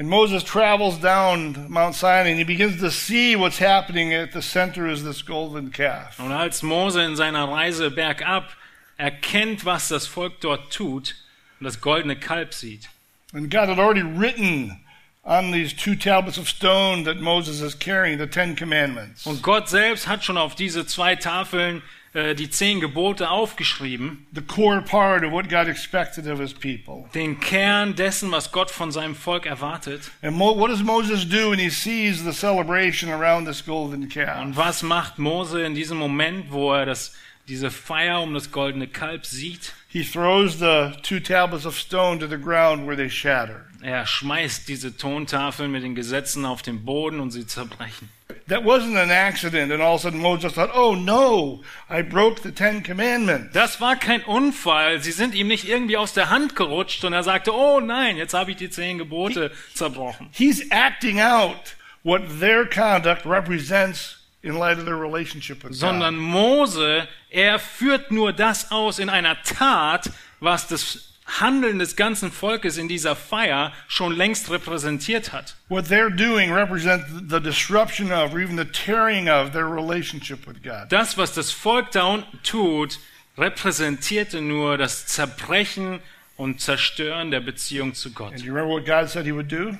[0.00, 4.40] And Moses travels down Mount Sinai and he begins to see what's happening at the
[4.40, 6.18] center is this golden calf.
[6.18, 8.48] Und als Mose in seiner Reise bergab
[8.96, 11.16] erkennt, was das Volk dort tut
[11.58, 12.88] und das goldene Kalb sieht.
[13.34, 14.80] And God had already written
[15.22, 19.26] on these two tablets of stone that Moses is carrying the Ten Commandments.
[19.26, 21.82] Und Gott selbst hat schon auf diese zwei Tafeln
[22.14, 27.04] die zehn Gebote aufgeschrieben, The core part of what God expected of his people.
[27.14, 30.10] den Kern dessen, was Gott von seinem Volk erwartet.
[30.22, 34.40] And Mo- what does Moses do when he sees the celebration around this golden calf?
[34.42, 37.14] Und was macht Mose in diesem Moment, wo er das,
[37.48, 39.72] diese Feier um das goldene Kalb sieht?
[39.88, 43.66] He throws the two tablets of stone to the ground where they shatter.
[43.82, 48.10] Er schmeißt diese Tontafeln mit den Gesetzen auf den Boden und sie zerbrechen.
[48.48, 52.42] That wasn't an accident, and all of a sudden Moses thought, oh no, I broke
[52.42, 53.52] the Ten Commandments.
[53.52, 55.00] Das war kein Unfall.
[55.00, 58.34] Sie sind ihm nicht irgendwie aus der Hand gerutscht und er sagte, oh nein, jetzt
[58.34, 60.28] habe ich die zehn Gebote zerbrochen.
[60.32, 66.24] He's acting out what their conduct represents in light of their relationship with Sondern God.
[66.24, 72.76] Mose, er führt nur das aus in einer Tat, was das Handeln des ganzen Volkes
[72.76, 75.54] in dieser Feier schon längst repräsentiert hat.
[75.68, 80.62] What they're doing represents the disruption of, or even the tearing of, their relationship with
[80.62, 80.90] God.
[80.90, 82.98] Das, was das Volk da unten tut,
[83.38, 86.00] repräsentierte nur das Zerbrechen
[86.36, 88.32] und Zerstören der Beziehung zu Gott.
[88.32, 89.76] And you remember what God said He would do?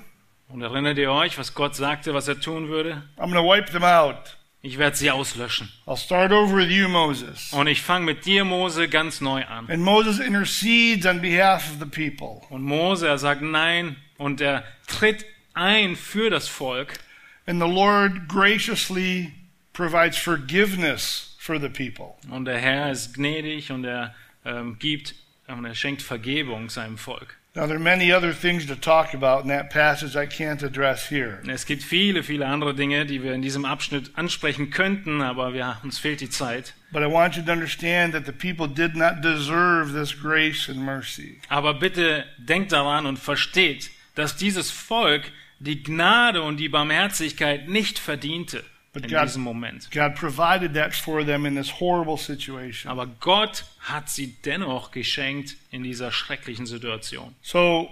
[0.48, 3.02] Und erinnert ihr euch, was Gott sagte, was er tun würde?
[3.16, 4.36] I'm going to wipe them out.
[4.62, 5.70] Ich werde sie auslöschen.
[5.86, 7.50] I'll start over with you, Moses.
[7.52, 9.70] Und ich fange mit dir, Mose, ganz neu an.
[9.70, 12.46] And Moses intercedes on behalf of the people.
[12.50, 16.98] Und Mose, er sagt nein und er tritt ein für das Volk.
[17.46, 19.32] And the Lord graciously
[19.72, 22.16] provides forgiveness for the people.
[22.30, 25.14] Und der Herr ist gnädig und er ähm, gibt
[25.48, 27.39] und er schenkt Vergebung seinem Volk.
[27.52, 31.08] Now, there are many other things to talk about in that passage I can't address
[31.08, 31.40] here.
[31.48, 35.76] Es gibt viele, viele andere Dinge, die wir in diesem Abschnitt ansprechen könnten, aber wir,
[35.82, 36.74] uns fehlt die Zeit.
[36.92, 40.78] But I want you to understand that the people did not deserve this grace and
[40.78, 41.40] mercy.
[41.48, 47.98] Aber bitte denkt daran und versteht, dass dieses Volk die Gnade und die Barmherzigkeit nicht
[47.98, 48.62] verdiente
[48.94, 49.88] in But God- diesem Moment.
[49.90, 52.90] God provided that for them in this horrible situation.
[52.90, 57.34] Aber Gott hat sie dennoch geschenkt in dieser schrecklichen Situation.
[57.42, 57.88] So,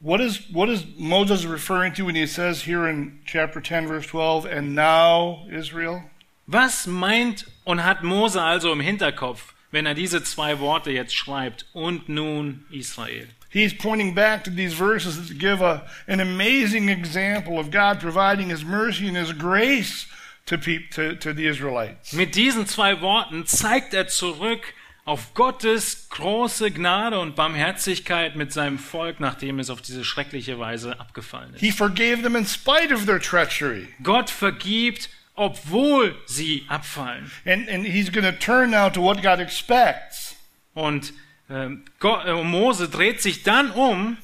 [0.00, 4.06] what is what is Moses referring to when he says here in chapter 10 verse
[4.06, 6.02] 12 and now Israel?
[6.46, 11.64] Was meint und hat Mose also im Hinterkopf, wenn er diese zwei Worte jetzt schreibt
[11.72, 13.28] und nun Israel?
[13.50, 18.50] He's pointing back to these verses that give a, an amazing example of God providing
[18.50, 20.06] his mercy and his grace
[20.46, 22.12] to, to, to the Israelites.
[22.12, 28.78] Mit diesen zwei Worten zeigt er zurück auf Gottes große Gnade und Barmherzigkeit mit seinem
[28.78, 31.60] Volk, nachdem es auf diese schreckliche Weise abgefallen ist.
[31.60, 33.88] He forgave them in spite of their treachery.
[34.02, 37.30] Gott vergibt, obwohl sie abfallen.
[37.44, 40.36] And, and he's going to turn now to what God expects.
[40.72, 41.12] Und
[41.50, 44.16] ähm, Gott, äh, Mose dreht sich dann um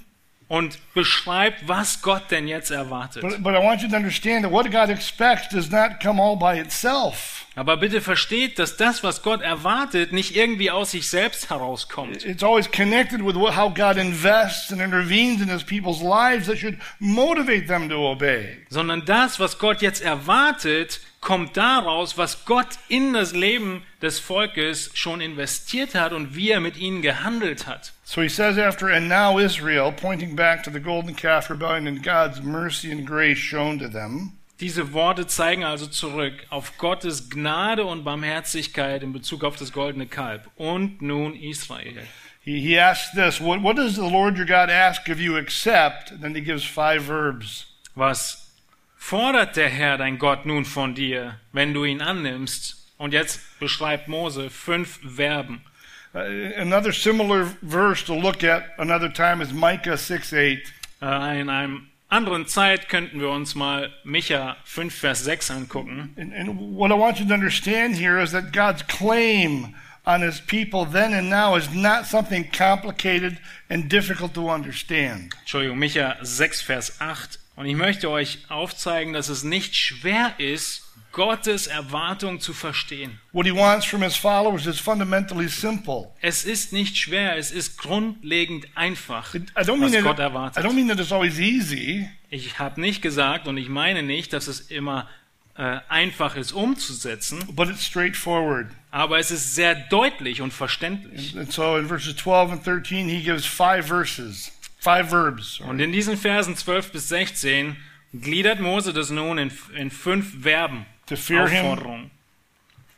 [0.50, 3.22] und beschreibt, was Gott denn jetzt erwartet.
[3.22, 6.36] But, but I want you to understand that what God expects does not come all
[6.36, 7.46] by itself.
[7.54, 12.42] Aber bitte versteht, dass das, was Gott erwartet, nicht irgendwie aus sich selbst herauskommt, It's
[12.42, 17.68] always connected with how God invests and intervenes in his people's lives that should motivate
[17.68, 18.56] them to obey.
[18.70, 24.90] sondern das, was Gott jetzt erwartet, kommt daraus, was Gott in das Leben des Volkes
[24.94, 27.92] schon investiert hat und wie er mit ihnen gehandelt hat.
[28.10, 32.02] So he says after, and now Israel, pointing back to the golden calf rebellion and
[32.02, 34.32] God's mercy and grace shown to them.
[34.58, 40.08] Diese Worte zeigen also zurück auf Gottes Gnade und Barmherzigkeit in Bezug auf das goldene
[40.08, 42.02] Kalb und nun Israel.
[42.40, 46.10] He, he asks this, what, what does the Lord your God ask of you except?
[46.10, 47.66] And then he gives five verbs.
[47.94, 48.50] Was
[48.96, 52.88] fordert der Herr dein Gott nun von dir, wenn du ihn annimmst?
[52.98, 55.64] Und jetzt beschreibt Mose fünf Verben.
[56.12, 56.18] Uh,
[56.56, 60.72] another similar verse to look at another time is Micah 6 8.
[61.02, 66.12] Äh, In einem anderen Zeit könnten wir uns mal Micha 5, Vers 6 angucken.
[66.16, 70.40] And, and what I want you to understand here is that God's claim on his
[70.40, 75.32] people then and now is not something complicated and difficult to understand.
[75.42, 77.38] Entschuldigung, Micha 6, Vers 8.
[77.54, 83.18] Und ich möchte euch aufzeigen, dass es nicht schwer ist, Gottes Erwartung zu verstehen.
[83.32, 86.12] What he wants from his followers is fundamentally simple.
[86.20, 90.22] Es ist nicht schwer, es ist grundlegend einfach, I don't mean was that, Gott I
[90.22, 90.64] erwartet.
[90.64, 92.08] don't mean that it's always easy.
[92.30, 95.08] Ich habe nicht gesagt und ich meine nicht, dass es immer
[95.56, 98.68] äh, einfach ist umzusetzen, but it's straightforward.
[98.92, 101.36] aber es ist sehr deutlich und verständlich.
[101.36, 105.60] And so in verses 12 and 13, he gives five verses, five verbs.
[105.60, 107.76] Und in diesen Versen 12 bis 16
[108.14, 110.86] gliedert Mose das nun in, in fünf Verben.
[111.10, 112.10] To fear him, Aufforderungen.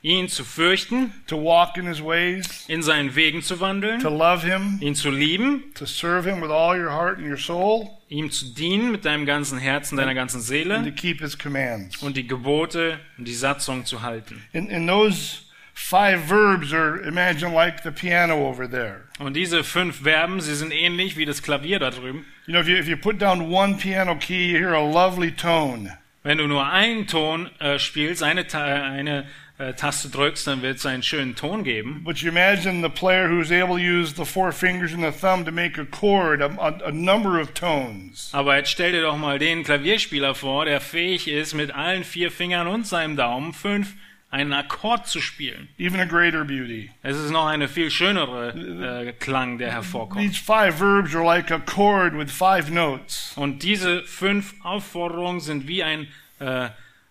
[0.02, 4.46] Ihn zu fürchten, to walk in his ways, in seinen Wegen zu to wandeln, love
[4.46, 8.30] him, ihn zu lieben, to serve him with all your heart and your soul, ihm
[8.30, 12.02] zu dienen mit deinem ganzen Herzen, deiner ganzen and to Seele keep his commands.
[12.02, 14.42] und die Gebote und die Satzung zu halten.
[14.52, 15.38] And, and those
[15.72, 19.08] five verbs are, imagine, like the piano over there.
[19.20, 22.26] Und diese fünf Verben, sie sind ähnlich wie das Klavier da drüben.
[22.46, 25.30] You know, if you, if you put down one piano key, you hear a lovely
[25.30, 25.96] tone.
[26.22, 29.26] Wenn du nur einen Ton äh, spielst, eine, eine
[29.58, 32.02] äh, Taste drückst, dann wird es einen schönen Ton geben.
[32.04, 35.44] But you imagine the player who's able to use the four fingers and the thumb
[35.44, 38.30] to make a chord, a, a, a number of tones.
[38.32, 42.30] Aber jetzt stell dir doch mal den Klavierspieler vor, der fähig ist, mit allen vier
[42.30, 43.94] Fingern und seinem Daumen fünf
[44.32, 45.68] einen Akkord zu spielen.
[45.78, 46.90] Even a greater beauty.
[47.02, 50.22] Es ist noch eine viel schönere äh, Klang, der hervorkommt.
[50.22, 53.34] These five verbs are like a chord with five notes.
[53.36, 56.08] Und diese fünf Aufforderungen sind wie ein,
[56.40, 56.70] äh, äh,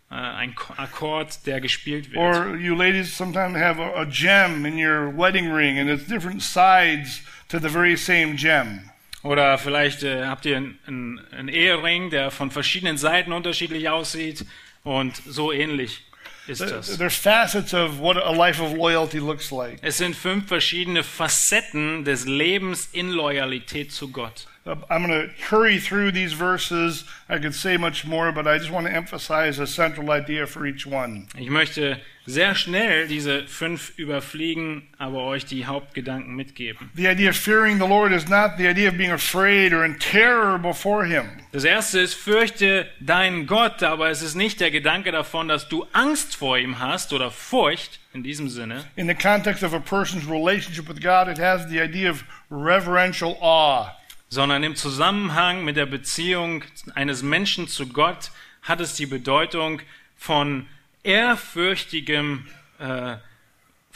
[0.09, 2.17] ein Ko- Akkord, der gespielt wird.
[2.17, 6.41] Or you ladies sometimes have a, a gem in your wedding ring, and it's different
[6.41, 8.89] sides to the very same gem.
[9.21, 14.43] Oder vielleicht äh, habt ihr einen, einen, einen Ehering, der von verschiedenen Seiten unterschiedlich aussieht
[14.83, 16.03] und so ähnlich
[16.51, 16.97] ist das.
[16.97, 19.79] There's facets of what a life of loyalty looks like.
[19.81, 24.47] Es sind fünf verschiedene Facetten des Lebens in Loyalität zu Gott.
[24.63, 27.03] I'm going to hurry through these verses.
[27.27, 30.67] I could say much more, but I just want to emphasize a central idea for
[30.67, 31.27] each one.
[31.35, 36.91] Ich möchte sehr schnell diese fünf überfliegen, aber euch die Hauptgedanken mitgeben.
[36.93, 39.97] The idea of fearing the Lord is not the idea of being afraid or in
[39.97, 41.25] terror before Him.
[41.51, 45.87] Das erste ist, fürchte deinen Gott, aber es ist nicht der Gedanke davon, dass du
[45.91, 50.29] Angst vor ihm hast oder Furcht in diesem Sinne, In the context of a person's
[50.29, 53.89] relationship with God, it has the idea of reverential awe.
[54.31, 56.63] Sondern im Zusammenhang mit der Beziehung
[56.95, 59.81] eines Menschen zu Gott hat es die Bedeutung
[60.15, 60.67] von
[61.03, 62.47] ehrfürchtigem
[62.79, 63.17] äh,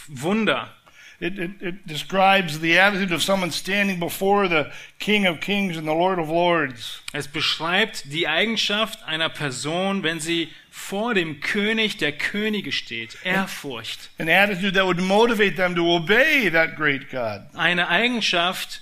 [0.08, 0.72] Wunder.
[1.22, 4.66] It, it, it describes the attitude of someone standing before the
[5.00, 7.02] King of Kings and the Lord of Lords.
[7.14, 13.18] Es beschreibt die Eigenschaft einer Person, wenn sie vor dem König der Könige steht.
[13.24, 14.10] Ehrfurcht.
[14.20, 17.44] An attitude that would motivate them to obey that great God.
[17.54, 18.82] Eine Eigenschaft,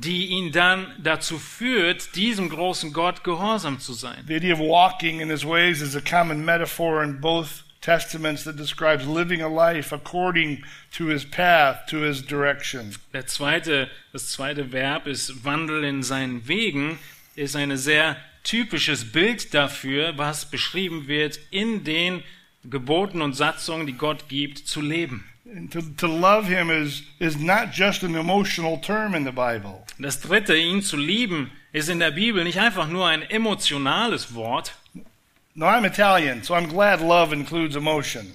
[0.00, 4.22] die ihn dann dazu führt, diesem großen Gott gehorsam zu sein.
[4.26, 8.58] The idea of walking in his ways is a common metaphor in both testaments that
[8.58, 12.94] describes living a life according to his path, to his direction.
[13.14, 16.98] Der zweite, das zweite Verb ist Wandel in seinen Wegen,
[17.34, 22.22] ist ein sehr typisches Bild dafür, was beschrieben wird, in den
[22.64, 25.24] Geboten und Satzungen, die Gott gibt, zu leben.
[25.70, 29.84] To, to love him is, is not just an emotional term in the Bible.
[29.98, 34.74] Das dritte, ihn zu lieben, ist in der Bibel nicht einfach nur ein emotionales Wort.
[35.54, 38.26] No, I'm Italian, so I'm glad love includes emotion.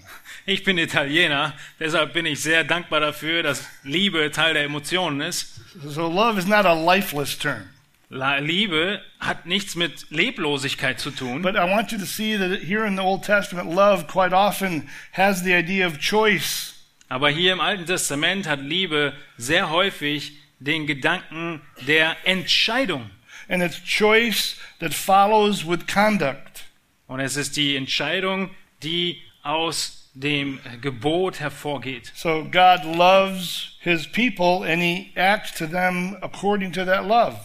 [0.45, 5.59] Ich bin Italiener, deshalb bin ich sehr dankbar dafür, dass Liebe Teil der Emotionen ist.
[5.83, 7.69] So love is not a lifeless term.
[8.09, 11.41] Liebe hat nichts mit Leblosigkeit zu tun.
[11.41, 14.87] But I want you to see that here in the Old Testament, love quite often
[15.11, 16.80] has the idea of choice.
[17.11, 23.09] Aber hier im Alten Testament hat Liebe sehr häufig den Gedanken der Entscheidung.
[23.49, 26.63] And it's choice that follows with conduct.
[27.07, 28.49] Und es ist die Entscheidung,
[28.81, 32.13] die aus dem Gebot hervorgeht.
[32.15, 37.35] So God loves his people and he acts to them according to that love.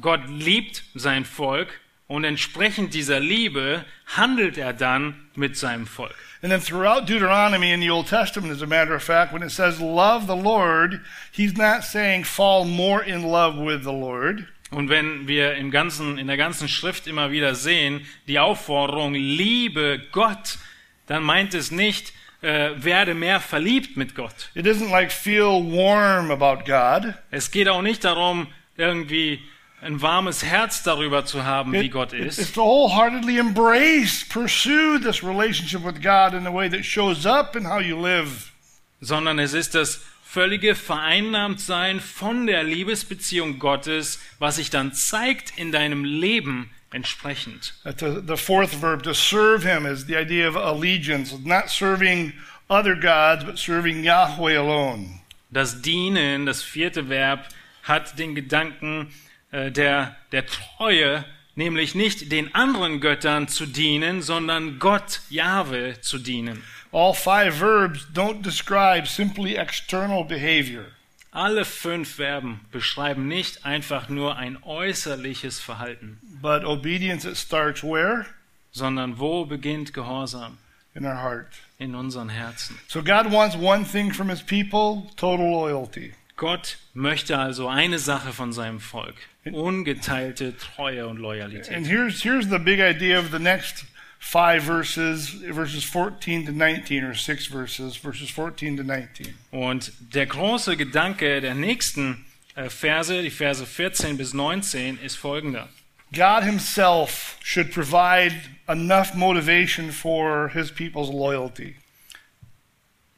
[0.00, 1.80] Gott liebt sein Volk
[2.10, 3.84] und entsprechend dieser Liebe
[4.16, 6.16] handelt er dann mit seinem Volk.
[6.42, 9.52] And then throughout Deuteronomy in the Old Testament, as a matter of fact, when it
[9.52, 11.00] says love the Lord,
[11.30, 14.44] he's not saying fall more in love with the Lord.
[14.72, 20.02] Und wenn wir im ganzen, in der ganzen Schrift immer wieder sehen, die Aufforderung, liebe
[20.10, 20.58] Gott,
[21.06, 24.50] dann meint es nicht, äh, werde mehr verliebt mit Gott.
[24.56, 27.14] It isn't like feel warm about God.
[27.30, 29.38] Es geht auch nicht darum, irgendwie
[29.82, 34.98] ein warmes Herz darüber zu haben, wie It- Gott it's ist, to wholeheartedly embrace, pursue
[35.00, 38.52] this relationship with God in a way that shows up in how you live.
[39.00, 45.72] sondern es ist das völlige Vereinnahmtsein von der Liebesbeziehung Gottes, was sich dann zeigt in
[45.72, 47.74] deinem Leben entsprechend.
[47.98, 52.32] To- the fourth verb, to serve Him, is the idea of allegiance, not serving
[52.68, 55.20] other gods, but serving Yahweh alone.
[55.50, 57.46] Das Dienen, das vierte Verb,
[57.82, 59.08] hat den Gedanken
[59.52, 61.24] der, der Treue,
[61.54, 66.62] nämlich nicht den anderen Göttern zu dienen, sondern Gott, Jahwe, zu dienen.
[66.92, 70.86] All five verbs don't describe simply external behavior.
[71.32, 78.26] Alle fünf Verben beschreiben nicht einfach nur ein äußerliches Verhalten, But obedience, it starts where?
[78.72, 80.58] sondern wo beginnt Gehorsam?
[80.94, 81.52] In our heart.
[81.78, 82.76] In unseren Herzen.
[82.88, 86.14] So God wants one thing from His people total loyalty.
[86.40, 89.14] Gott möchte also eine Sache von seinem Volk.
[89.44, 91.76] Ungeteilte Treue und Loyalität.
[91.76, 93.84] And here's, here's the big idea of the next
[94.18, 99.34] five verses, verses 14 to 19, or six verses, verses 14 to 19.
[99.50, 102.24] Und der große Gedanke der nächsten
[102.54, 105.68] äh, Verse, die Verse 14 bis 19, ist folgender.
[106.14, 108.34] God Himself should provide
[108.66, 111.76] enough motivation for His people's loyalty.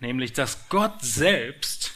[0.00, 1.91] Nämlich, dass Gott selbst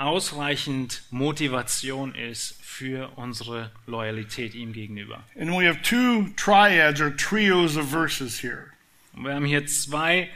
[0.00, 5.22] ausreichend Motivation ist für unsere Loyalität ihm gegenüber.
[5.38, 8.72] And we have two triads or trios of verses here.
[9.14, 10.30] Und wir haben hier zwei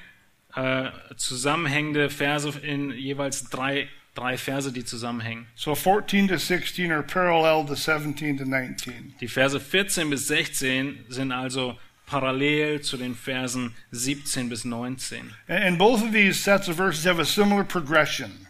[0.54, 5.46] äh, zusammenhängende Verse in jeweils drei, drei Verse, die zusammenhängen.
[5.54, 9.14] So 14 to 16 are parallel to 17 to 19.
[9.20, 15.32] Die Verse 14 bis 16 sind also parallel zu den Versen 17 bis 19.
[15.48, 18.43] And and both of these sets of verses have a similar progression.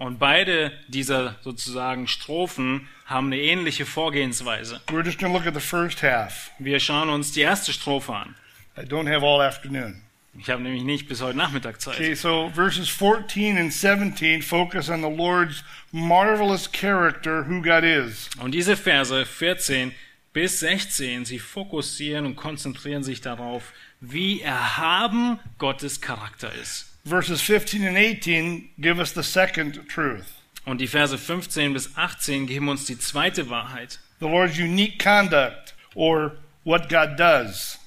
[0.00, 4.80] Und beide dieser sozusagen Strophen haben eine ähnliche Vorgehensweise.
[4.86, 6.52] We're just going to look at the first half.
[6.58, 8.34] Wir schauen uns die erste Strophe an.
[8.78, 10.00] I don't have all afternoon.
[10.38, 11.96] Ich habe nämlich nicht bis heute Nachmittag Zeit.
[11.96, 18.30] Okay, so verses 14 and 17 focus on the Lord's marvelous character, who God is.
[18.38, 19.92] Und diese Verse 14
[20.32, 26.89] bis 16, sie fokussieren und konzentrieren sich darauf, wie erhaben Gottes Charakter ist.
[27.04, 30.26] Verses 15 and 18 give us the second truth.
[30.66, 33.98] Und die Verse 15 bis 18 geben uns die zweite Wahrheit.
[34.20, 36.32] The Lord's unique conduct, or
[36.64, 37.78] what God does.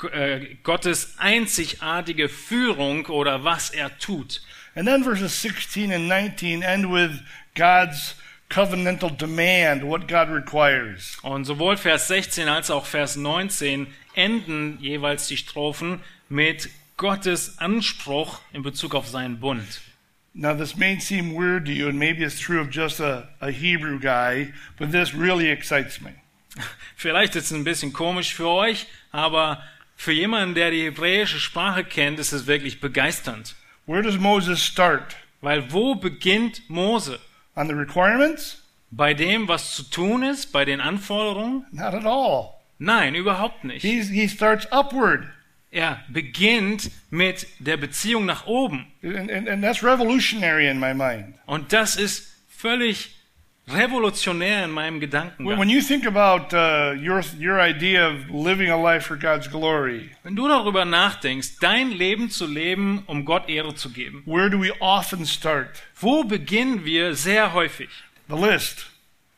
[0.00, 4.40] G- äh, Gottes einzigartige Führung oder was er tut.
[4.74, 7.20] And then verses 16 and 19 end with
[7.54, 8.14] God's
[8.48, 11.18] covenantal demand, what God requires.
[11.22, 16.70] Und sowohl Vers 16 als auch Vers 19 enden jeweils die Strophen mit
[17.04, 19.82] Gottes Anspruch in Bezug auf seinen Bund.
[20.32, 23.50] Now, this may seem weird to you, and maybe it's true of just a, a
[23.50, 26.14] Hebrew guy, but this really excites me.
[26.96, 29.62] Vielleicht ist es ein bisschen komisch für euch, aber
[29.96, 33.54] für jemanden, der die hebräische Sprache kennt, ist es wirklich begeisternd.
[33.84, 35.14] Where does Moses start?
[35.42, 37.20] Weil wo beginnt Mose?
[37.54, 38.62] On the requirements?
[38.90, 41.66] Bei dem, was zu tun ist, bei den Anforderungen?
[41.70, 42.54] Not at all.
[42.78, 43.82] Nein, überhaupt nicht.
[43.82, 45.26] He's, he starts upward.
[45.74, 48.86] Er beginnt mit der Beziehung nach oben.
[49.02, 51.34] And, and, and that's revolutionary in my mind.
[51.46, 53.10] Und das ist völlig
[53.66, 55.58] revolutionär in meinem When, Gedankengang.
[55.58, 60.10] when you think about uh, your, your idea of living a life for God's glory,
[60.22, 64.60] Wenn du darüber nachdenkst, dein Leben zu leben, um Gott Ehre zu geben, where do
[64.60, 65.82] we often start?
[66.00, 67.88] wo beginnen wir sehr häufig?
[68.28, 68.86] The list,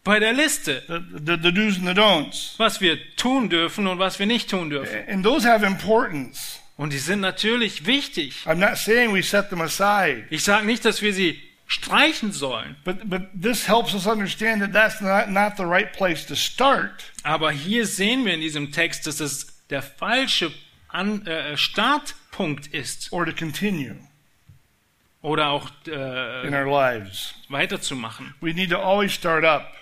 [0.06, 2.54] Bei der Liste, the, the, the do's and the don'ts.
[2.58, 4.96] was wir tun dürfen und was wir nicht tun dürfen.
[5.08, 6.60] And those have importance.
[6.76, 8.44] Und die sind natürlich wichtig.
[8.46, 12.76] I'm not saying we set them aside, Ich sage nicht, dass wir sie streichen sollen,
[12.84, 17.10] but, but this helps us understand that that's not, not the right place to start.
[17.24, 20.52] aber hier sehen wir in diesem Text, dass es der falsche
[20.86, 23.96] An äh, Startpunkt ist or to continue
[25.20, 27.34] oder auch in äh, our lives.
[27.48, 28.34] weiterzumachen.
[28.40, 29.72] We need to always start up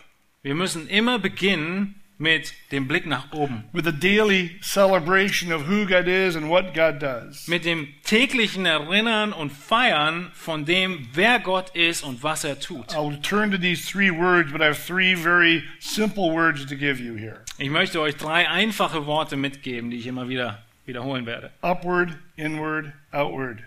[0.44, 5.86] Wir müssen immer beginnen mit dem Blick nach oben, with a daily celebration of who
[5.86, 7.48] God is and what God does.
[7.48, 12.92] mit dem täglichen Erinnern und Feiern von dem, wer Gott ist und was er tut.
[12.92, 16.76] I will turn to these three words, but I have three very simple words to
[16.76, 21.24] give you here Ich möchte euch drei einfache Worte mitgeben, die ich immer wieder wiederholen
[21.24, 21.50] werde.
[21.62, 23.60] upward, inward, outward.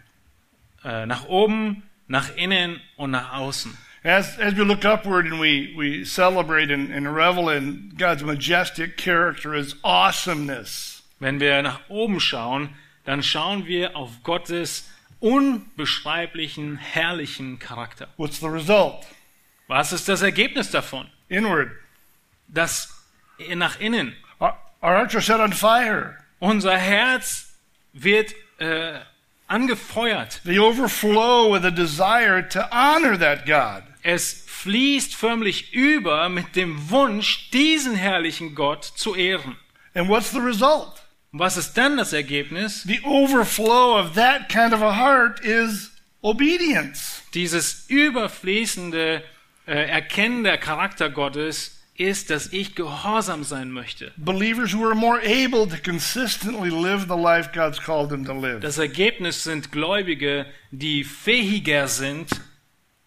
[0.85, 3.75] Äh, nach oben, nach innen und nach außen.
[4.07, 8.95] As, as we look upward and we, we celebrate and, and revel in God's majestic
[8.95, 14.89] character, His awesomeness, Wenn wir nach oben schauen, dann schauen wir auf Gottes
[15.19, 18.07] unbeschreiblichen, herrlichen Charakter.
[18.17, 19.05] What's the result?
[19.67, 21.09] Was ist das Ergebnis davon?
[21.27, 21.71] Inward.
[22.47, 23.03] Das
[23.55, 24.15] nach innen.
[24.39, 26.23] Our, our hearts are set on fire.
[26.39, 27.53] Unser Herz
[27.93, 28.99] wird äh,
[29.47, 30.41] angefeuert.
[30.45, 33.83] They overflow with a desire to honor that God.
[34.09, 39.57] Es fließt förmlich über mit dem Wunsch, diesen herrlichen Gott zu ehren.
[39.93, 40.93] And what's the result?
[41.33, 42.83] Was ist dann das Ergebnis?
[42.83, 45.91] The overflow of that kind of a heart is
[46.21, 47.21] obedience.
[47.33, 49.23] Dieses überfließende
[49.65, 54.13] äh, Erkennen der Charakter Gottes ist, dass ich gehorsam sein möchte.
[54.15, 58.61] Believers who are more able to consistently live the life God's called them to live.
[58.61, 62.29] Das Ergebnis sind Gläubige, die fähiger sind,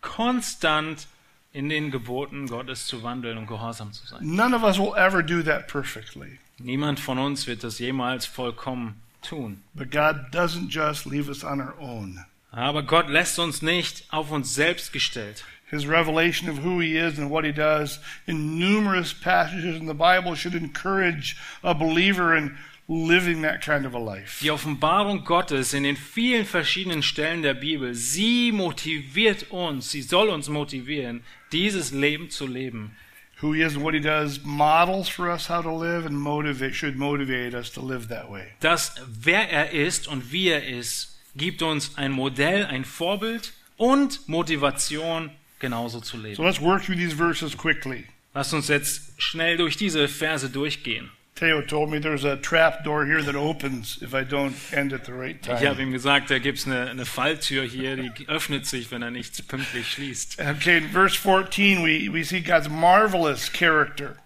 [0.01, 1.07] konstant
[1.53, 4.21] in den Geboten Gottes zu wandeln und gehorsam zu sein.
[4.23, 6.39] None of us will ever do that perfectly.
[6.59, 9.63] Niemand von uns wird das jemals vollkommen tun.
[9.75, 12.25] But God doesn't just leave us on our own.
[12.53, 15.45] Aber Gott lässt uns nicht auf uns selbst gestellt.
[15.71, 19.95] His revelation of who he is and what he does in numerous passages in the
[19.95, 22.57] Bible should encourage a believer in
[22.91, 24.41] living that kind of a life.
[24.43, 30.29] Die Offenbarung Gottes in den vielen verschiedenen Stellen der Bibel, sie motiviert uns, sie soll
[30.29, 31.23] uns motivieren,
[31.53, 32.97] dieses Leben zu leben.
[33.41, 36.75] Who he is and what he does models for us how to live and motivate
[36.75, 38.49] should motivate us to live that way.
[38.61, 44.29] Das, wer er ist und wie er ist, gibt uns ein Modell, ein Vorbild und
[44.29, 46.45] Motivation, genauso zu So leben.
[46.45, 48.05] let's work through these verses quickly.
[48.35, 51.11] Lasst uns jetzt schnell durch diese Verse durchgehen.
[51.41, 55.07] Theo told me there's a trap door here that opens if I don't end at
[55.07, 58.91] the right Ich habe ihm gesagt, da gibt's eine, eine Falltür hier, die öffnet sich,
[58.91, 60.39] wenn er nicht pünktlich schließt.
[60.39, 64.17] Okay, in verse 14, we, we see God's marvelous character.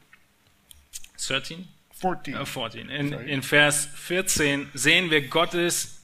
[1.16, 1.68] 13?
[1.92, 2.34] 14.
[2.34, 2.88] Äh, 14.
[2.88, 6.02] In, in Vers 14 sehen wir Gottes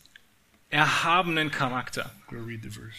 [0.69, 2.13] erhabenen Charakter.
[2.29, 2.95] Go read the verse.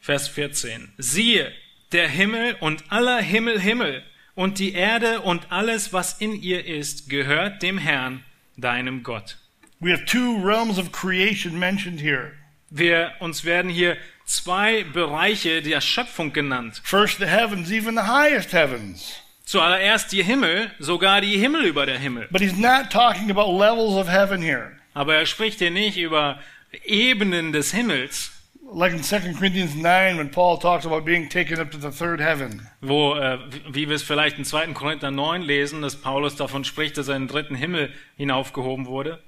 [0.00, 0.90] Vers 14.
[0.98, 1.52] Siehe,
[1.92, 4.02] der Himmel und aller Himmel Himmel
[4.34, 8.24] und die Erde und alles, was in ihr ist, gehört dem Herrn,
[8.56, 9.36] deinem Gott.
[9.80, 12.32] We have two realms of creation mentioned here.
[12.70, 16.80] Wir, uns werden hier zwei Bereiche der Schöpfung genannt.
[16.84, 19.14] First, the heavens, even the highest heavens.
[19.44, 22.28] Zuallererst die Himmel, sogar die Himmel über der Himmel.
[22.30, 24.76] But he's not talking about levels of heaven here.
[24.94, 26.38] Aber er spricht hier nicht über
[26.84, 28.30] Ebenen des Himmels,
[28.72, 32.20] Like in 2 Corinthians 9, when Paul talks about being taken up to the third
[32.20, 32.68] heaven.
[32.80, 34.74] wo, äh, wie wir es vielleicht in 2.
[34.74, 39.18] Korinther 9 lesen, dass Paulus davon spricht, dass er in den dritten Himmel hinaufgehoben wurde.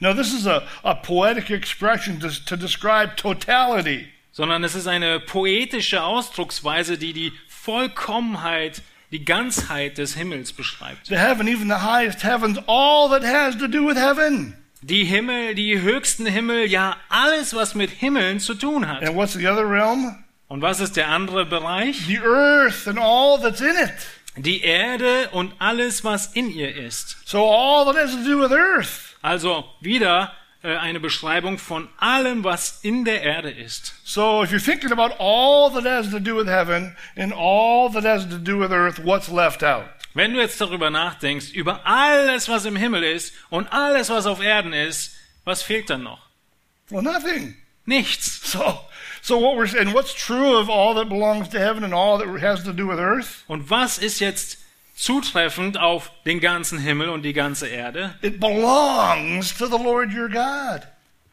[0.00, 4.08] No, this is a, a poetic expression to, to describe totality.
[4.32, 11.06] sondern es ist eine poetische Ausdrucksweise, die die Vollkommenheit, die Ganzheit des Himmels beschreibt.
[11.08, 14.54] The heaven, even the highest heavens, all that has to do with heaven.
[14.80, 19.02] Die Himmel, die höchsten Himmel, ja alles, was mit Himmeln zu tun hat.
[19.02, 20.24] And what's the other realm?
[20.46, 22.06] Und was ist der andere Bereich?
[22.06, 23.92] The earth and all that's in it.
[24.36, 27.16] Die Erde und alles, was in ihr ist.
[27.24, 29.16] So all that has to do with earth.
[29.20, 33.94] Also wieder äh, eine Beschreibung von allem, was in der Erde ist.
[34.04, 38.04] So if you're thinking about all that has to do with heaven and all that
[38.04, 39.84] has to do with earth, what's left out?
[40.18, 44.42] Wenn du jetzt darüber nachdenkst, über alles, was im Himmel ist und alles, was auf
[44.42, 45.14] Erden ist,
[45.44, 46.26] was fehlt dann noch?
[46.88, 47.54] Well, nothing.
[47.86, 48.50] Nichts.
[48.50, 48.80] So,
[49.22, 52.42] so what we're and what's true of all that belongs to heaven and all that
[52.42, 53.44] has to do with earth?
[53.46, 54.58] Und was ist jetzt
[54.96, 58.16] zutreffend auf den ganzen Himmel und die ganze Erde?
[58.20, 60.82] It belongs to the Lord your God.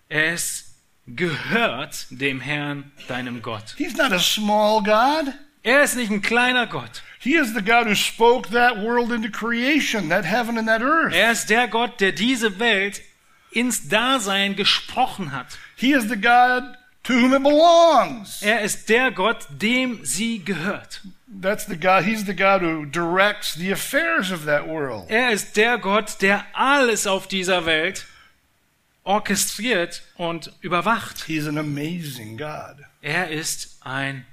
[0.09, 0.75] Es
[1.07, 3.73] gehört dem Herrn, deinem Gott.
[3.79, 5.33] He's not a small God.
[5.63, 7.01] Er ist nicht ein kleiner Gott.
[7.26, 11.15] He is the God who spoke that world into creation, that heaven and that earth.
[11.15, 13.01] Er ist der Gott, der diese Welt
[13.51, 15.57] ins Dasein gesprochen hat.
[15.76, 18.43] He is the God to whom it belongs.
[18.43, 21.01] Er ist der Gott, dem sie gehört.
[21.28, 22.03] That's the God.
[22.05, 25.09] He's the God who directs the affairs of that world.
[25.09, 28.05] Er ist der Gott, der alles auf dieser Welt
[29.03, 31.26] orchestriert und überwacht.
[31.26, 32.86] He's an amazing God.
[33.01, 34.28] Er ist ein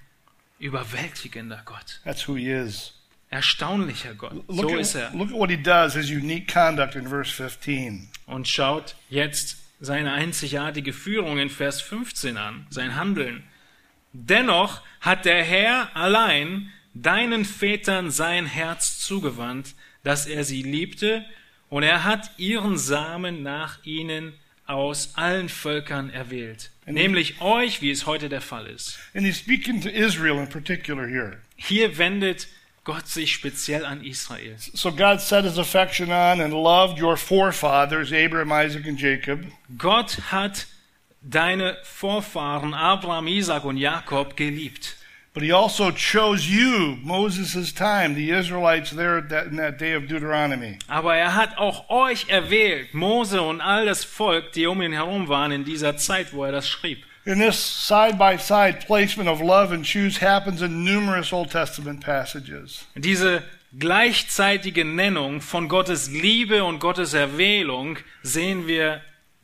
[0.62, 2.00] überwältigender Gott.
[2.04, 2.94] That's who he is.
[3.30, 4.32] Erstaunlicher Gott.
[4.48, 5.10] Look, So at, ist er.
[5.14, 8.08] look at what he does, his unique conduct in verse 15.
[8.26, 13.42] Und schaut jetzt seine einzigartige Führung in Vers 15 an, sein Handeln.
[14.12, 21.24] Dennoch hat der Herr allein deinen Vätern sein Herz zugewandt, dass er sie liebte,
[21.70, 24.34] und er hat ihren Samen nach ihnen
[24.66, 28.98] aus allen Völkern erwählt, nämlich euch, wie es heute der Fall ist.
[29.14, 31.38] And he's speaking to Israel in particular here.
[31.56, 32.48] Hier wendet
[32.84, 34.56] Gott sich speziell an Israel.
[34.58, 39.44] So God set his affection on and loved your forefathers, Abraham, Isaac, and Jacob.
[39.78, 40.66] Gott hat
[41.20, 44.96] deine Vorfahren Abraham, Isaac und Jakob geliebt.
[45.34, 50.78] But he also chose you, Moses' time, the Israelites there in that day of Deuteronomy.
[50.88, 55.28] Aber er hat auch euch erwählt, Mose und all das Volk, die um ihn herum
[55.28, 57.04] waren in dieser Zeit, wo er das schrieb.
[57.24, 62.04] And this side by side placement of love and choose happens in numerous Old Testament
[62.04, 62.84] passages.
[62.94, 63.42] Diese
[63.78, 69.00] gleichzeitige Nennung von Gottes Liebe und Gottes Erwählung sehen wir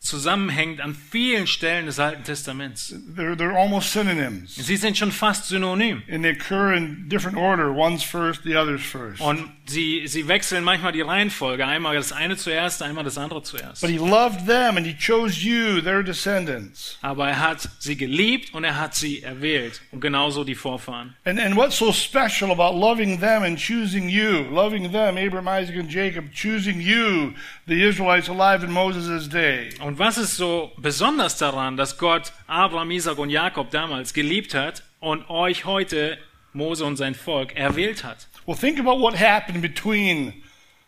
[0.08, 2.94] zusammenhängt an vielen Stellen des Alten Testaments.
[3.16, 4.56] They're, they're almost synonyms.
[4.56, 6.02] Sie sind schon fast synonym.
[6.10, 7.72] And they occur in different order.
[7.72, 9.20] One's first, the other's first.
[9.20, 11.66] Und sie, sie wechseln manchmal die Reihenfolge.
[11.66, 13.82] Einmal das eine zuerst, einmal das andere zuerst.
[13.82, 16.98] But he loved them and he chose you, their descendants.
[17.02, 19.82] Aber er hat sie geliebt und er hat sie erwählt.
[19.92, 21.14] Und genauso die Vorfahren.
[21.24, 24.44] And, and what's so special about loving them and choosing you?
[24.50, 27.34] Loving them, Abraham, Isaac, and Jacob, choosing you,
[27.66, 29.70] the Israelites alive in Moses' day.
[29.80, 34.82] Und was ist so besonders daran, dass Gott Abraham, Isaac und Jakob damals geliebt hat
[35.00, 36.18] und euch heute,
[36.52, 38.28] Mose und sein Volk, erwählt hat?
[38.46, 40.42] Well, think about what happened between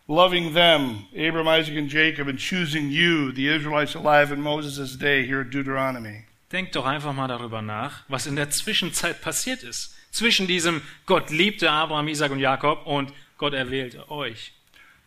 [0.07, 5.25] loving them, Abraham, Isaac, and Jacob, and choosing you, the Israelites alive in Moses' day
[5.25, 6.25] here at Deuteronomy.
[6.51, 9.95] Denkt doch einfach mal darüber nach, was in der Zwischenzeit passiert ist.
[10.11, 14.53] Zwischen diesem Gott liebte Abraham, Isaac und Jakob und Gott erwählte euch.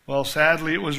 [0.07, 0.97] Well, sadly, it was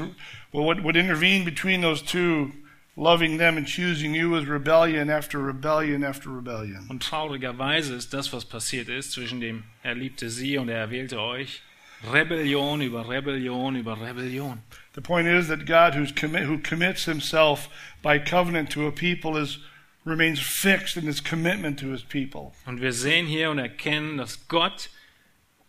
[0.53, 2.53] well, what, what intervened between those two,
[2.97, 6.87] loving them and choosing you, was rebellion after rebellion after rebellion.
[6.89, 11.21] Und traurigerweise ist das, was passiert ist, zwischen dem er liebte sie und er erwählte
[11.21, 11.63] euch,
[12.13, 14.63] Rebellion über Rebellion über Rebellion.
[14.95, 17.69] The point is that God, commi- who commits Himself
[18.03, 19.59] by covenant to a people, is
[20.05, 22.53] remains fixed in His commitment to His people.
[22.67, 24.91] Und wir sehen hier und erkennen, dass Gott,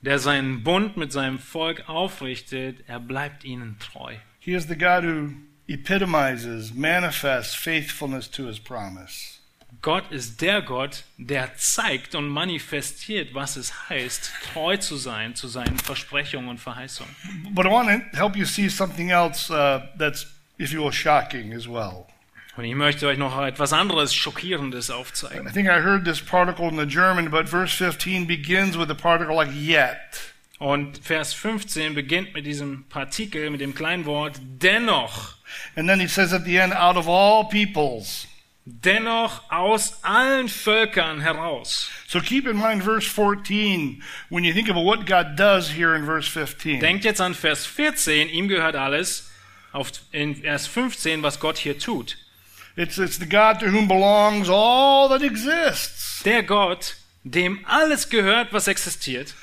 [0.01, 4.15] der seinen Bund mit seinem Volk aufrichtet, er bleibt ihnen treu.
[4.39, 5.31] He is the God who
[5.67, 9.37] epitomizes, manifests faithfulness to His promise.
[9.81, 15.47] Gott ist der Gott, der zeigt und manifestiert, was es heißt, treu zu sein zu
[15.47, 17.13] seinen Versprechungen und Verheißungen.
[17.51, 20.25] But I want to help you see something else uh, that's,
[20.57, 22.07] if you will, shocking as well.
[22.55, 25.47] Und ich möchte euch noch etwas anderes Schockierendes aufzeigen.
[25.47, 28.95] I think I heard this particle in the German, but verse 15 begins with a
[28.95, 30.26] particle like yet.
[30.59, 35.35] Und Vers 15 beginnt mit diesem Partikel, mit dem kleinen Wort dennoch.
[35.75, 38.27] And then he says at the end, out of all peoples.
[38.65, 41.89] Dennoch aus allen Völkern heraus.
[42.07, 46.05] So keep in mind verse 14 when you think about what God does here in
[46.05, 46.81] verse 15.
[46.81, 49.29] Denkt jetzt an Vers 14, ihm gehört alles.
[49.71, 52.17] Auf, in Vers 15, was Gott hier tut.
[52.75, 56.23] It's, it's the God to whom belongs all that exists.
[56.23, 59.33] Der Gott, dem alles gehört, was existiert.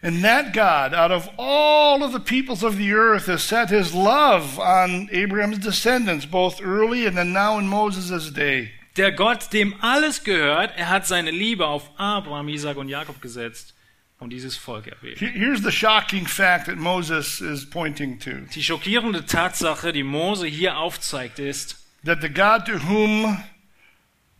[0.00, 3.92] And that God, out of all of the peoples of the earth, has set his
[3.92, 8.70] love on Abraham's descendants, both early and then now in Moses' day.
[8.96, 13.74] Der Gott, dem alles gehört, er hat seine Liebe auf Abraham, Isaac und Jakob gesetzt
[14.20, 15.18] und dieses Volk erwählt.
[15.18, 20.76] Here's the shocking fact that Moses is pointing to Die schockierende Tatsache, die Mose hier
[20.76, 23.42] aufzeigt, ist, that the God to whom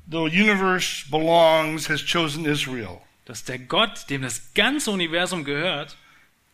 [0.09, 5.97] the universe belongs has chosen Israel, dass der Gott, dem das ganze Universum gehört,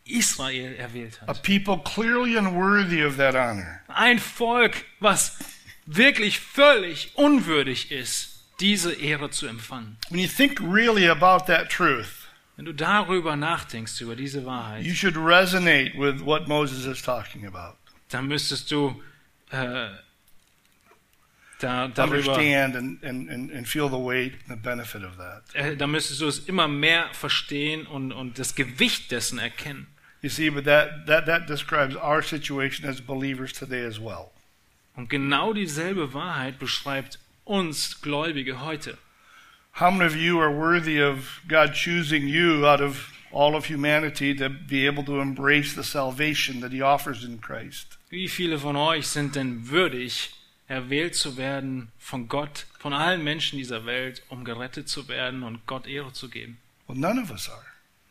[0.04, 1.42] Israel erwählt a hat.
[1.42, 3.80] people clearly unworthy of that honor.
[3.88, 5.38] Ein Volk, was
[5.86, 9.96] wirklich völlig unwürdig ist, diese Ehre zu empfangen.
[10.10, 14.94] When you think really about that truth, Wenn du darüber nachdenkst, über diese Wahrheit, you
[14.94, 17.76] should resonate with what Moses is talking about.
[18.10, 19.00] dann müsstest du
[19.50, 19.88] äh,
[21.64, 25.42] da, darüber, and, and, and, and feel the weight and the benefit of that.
[25.54, 29.86] äh, da müsstest du es immer mehr verstehen und, und das Gewicht dessen erkennen.
[30.20, 34.30] You see, but that, that, that describes our situation as believers today as well.
[34.96, 38.96] Und genau dieselbe Wahrheit beschreibt uns Gläubige heute.
[39.80, 44.34] How many of you are worthy of God choosing you out of all of humanity
[44.36, 47.98] to be able to embrace the salvation that He offers in Christ?
[48.10, 50.30] Wie viele von euch sind denn würdig,
[50.68, 55.66] erwählt zu werden von Gott, von allen Menschen dieser Welt, um gerettet zu werden und
[55.66, 56.58] Gott Ehre zu geben?
[56.86, 57.62] Well, none of us are.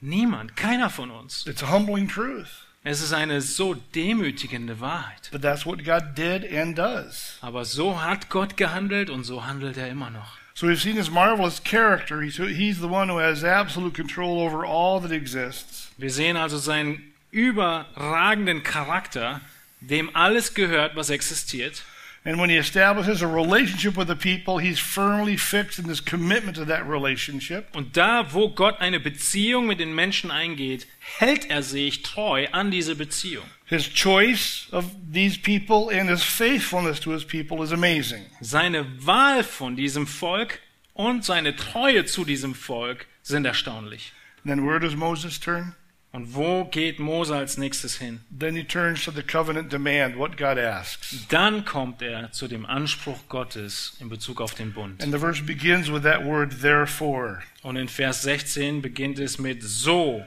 [0.01, 1.45] Niemand, keiner von uns.
[1.47, 5.29] It's a humbling truth, Es ist eine so demütigende Wahrheit.
[5.31, 7.37] but that's what God did and does.
[7.41, 10.37] Aber so hat Gott gehandelt und so handelt er immer noch.
[10.55, 12.21] So we've seen His marvelous character.
[12.21, 15.91] He's, he's the one who has absolute control over all that exists.
[15.97, 19.41] Wir sehen also seinen überragenden Charakter,
[19.79, 21.83] dem alles gehört, was existiert.
[22.25, 26.55] And when he establishes a relationship with the people, he's firmly fixed in his commitment
[26.55, 27.75] to that relationship.
[27.75, 32.71] Und da, wo Gott eine Beziehung mit den Menschen eingeht, hält er sich treu an
[32.71, 33.43] diese Beziehung.
[33.65, 38.25] His choice of these people and his faithfulness to his people is amazing.
[38.39, 40.59] Seine Wahl von diesem Volk
[40.93, 44.13] und seine Treue zu diesem Volk sind erstaunlich.
[44.45, 45.75] And then where does Moses turn?
[46.13, 48.19] Und wo geht Mose als nächstes hin?
[48.29, 51.25] Then he turns to the covenant demand, what God asks.
[51.27, 55.01] Dann kommt er zu dem Anspruch Gottes in Bezug auf den Bund.
[55.01, 57.41] And the verse begins with that word, therefore.
[57.63, 60.23] Und in Vers 16 beginnt es mit so.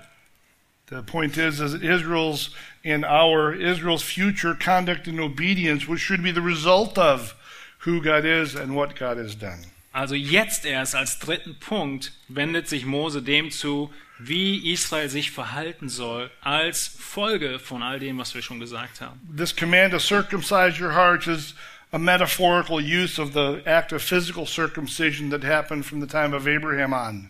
[0.89, 2.51] The point is, is Israel's
[2.84, 7.37] and our Israel's future conduct and obedience, which should be the result of
[7.84, 9.62] who God is and what God has done.
[9.93, 15.88] Also jetzt erst als dritten Punkt wendet sich Mose dem zu, wie Israel sich verhalten
[15.88, 19.20] soll, als Folge von all dem, was wir schon gesagt haben.
[19.36, 21.54] This command to circumcise your hearts is
[21.92, 26.46] a metaphorical use of the act of physical circumcision that happened from the time of
[26.46, 27.28] Abraham on.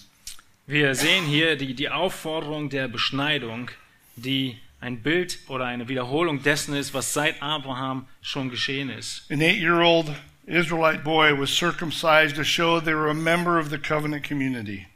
[0.66, 3.70] Wir sehen hier die, die Aufforderung der Beschneidung,
[4.16, 9.30] die ein Bild oder eine Wiederholung dessen ist, was seit Abraham schon geschehen ist.
[9.30, 10.12] An eight year old
[10.46, 14.86] Israelite boy was circumcised to show they were a member of the covenant community.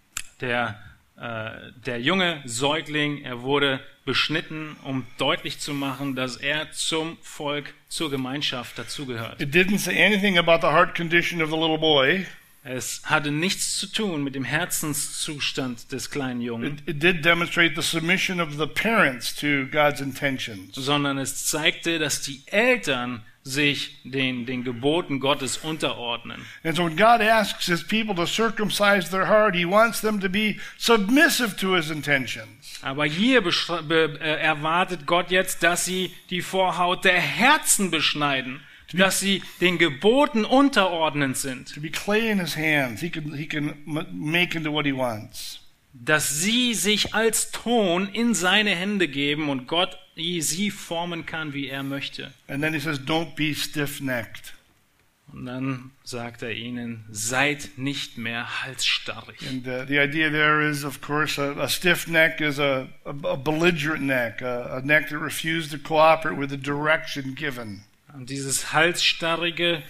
[0.40, 0.76] Der,
[1.20, 1.50] äh,
[1.86, 8.10] der junge Säugling, er wurde beschnitten, um deutlich zu machen, dass er zum Volk, zur
[8.10, 9.40] Gemeinschaft dazugehört.
[9.40, 12.26] It didn't say anything about the heart condition of the little boy.
[12.62, 17.74] Es hatte nichts zu tun mit dem Herzenszustand des kleinen Jungen, It, it did demonstrate
[17.74, 20.74] the submission of the parents to God's intentions.
[20.74, 26.44] sondern es zeigte, dass die Eltern sich den, den Geboten Gottes unterordnen.
[26.62, 30.28] And so when God asks his people to circumcise their heart, he wants them to
[30.28, 32.78] be submissive to his intentions.
[32.82, 38.60] Aber hier äh, erwartet Gott jetzt, dass sie die Vorhaut der Herzen beschneiden,
[38.92, 43.46] dass sie den Geboten unterordnend sind, To be clay in his hands, he can, he
[43.46, 43.74] can
[44.12, 45.60] make into what he wants.
[45.92, 51.68] Dass sie sich als Ton in seine Hände geben und Gott sie formen kann, wie
[51.68, 52.32] er möchte.
[52.48, 54.54] And then he says, don't be stiff necked.
[55.32, 59.40] Und dann sagt er ihnen, seid nicht mehr halsstarrig.
[59.48, 63.10] And uh, the idea there is, of course, a, a stiff neck is a, a,
[63.10, 67.84] a belligerent neck, a, a neck that refused to cooperate with the direction given.
[68.12, 69.82] Und dieses Halsstarrige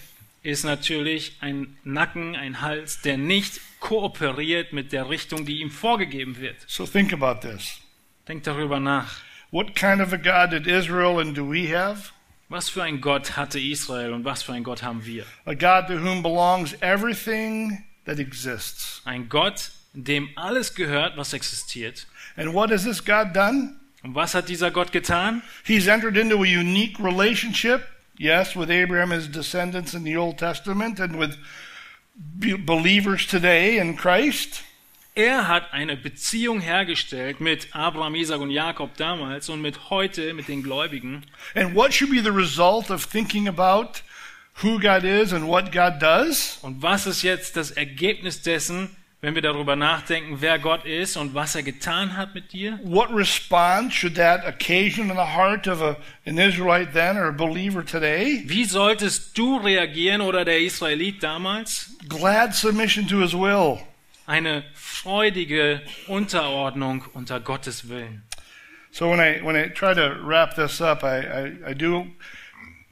[0.43, 6.39] ist natürlich ein Nacken, ein Hals, der nicht kooperiert mit der Richtung, die ihm vorgegeben
[6.39, 6.55] wird.
[6.67, 7.81] So think about this.
[8.27, 9.19] Denkt darüber nach.
[9.51, 12.13] What kind of a God did Israel and do we have?
[12.47, 15.25] Was für ein Gott hatte Israel und was für ein Gott haben wir?
[15.45, 19.01] A God to whom belongs everything that exists.
[19.03, 22.07] Ein Gott, dem alles gehört, was existiert.
[22.37, 23.75] And what has this God done?
[24.03, 25.41] Und was hat dieser Gott getan?
[25.63, 27.83] He's entered into a unique relationship,
[28.17, 31.37] yes, with Abraham and his descendants in the Old Testament and with
[32.15, 34.63] believers today in Christ.
[35.13, 40.47] Er hat eine Beziehung hergestellt mit Abraham, Isaac und Jakob damals und mit heute, mit
[40.47, 41.25] den Gläubigen.
[41.53, 44.01] And what should be the result of thinking about
[44.63, 46.59] who God is and what God does?
[46.61, 51.35] Und was ist jetzt das Ergebnis dessen, wenn wir darüber nachdenken, wer Gott ist und
[51.35, 52.79] was er getan hat mit dir?
[52.83, 55.95] What response should that occasion in the heart of a,
[56.25, 58.43] an Israelite then or a believer today?
[58.47, 61.95] Wie solltest du reagieren oder der Israelit damals?
[62.09, 63.79] Glad submission to his will.
[64.25, 68.23] Eine freudige Unterordnung unter Gottes Willen.
[68.91, 72.07] So when I when I try to wrap this up, I, I, I do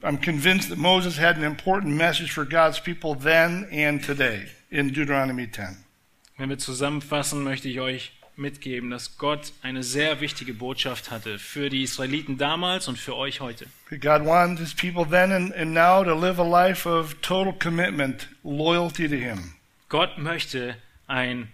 [0.02, 4.92] I'm convinced that Moses had an important message for God's people then and today in
[4.92, 5.76] Deuteronomy 10.
[6.40, 11.68] Wenn wir zusammenfassen, möchte ich euch mitgeben, dass Gott eine sehr wichtige Botschaft hatte für
[11.68, 13.66] die Israeliten damals und für euch heute.
[13.90, 18.26] God wanted his people then and, and now to live a life of total commitment,
[18.42, 19.52] loyalty to him.
[19.90, 20.76] Gott möchte
[21.06, 21.48] ein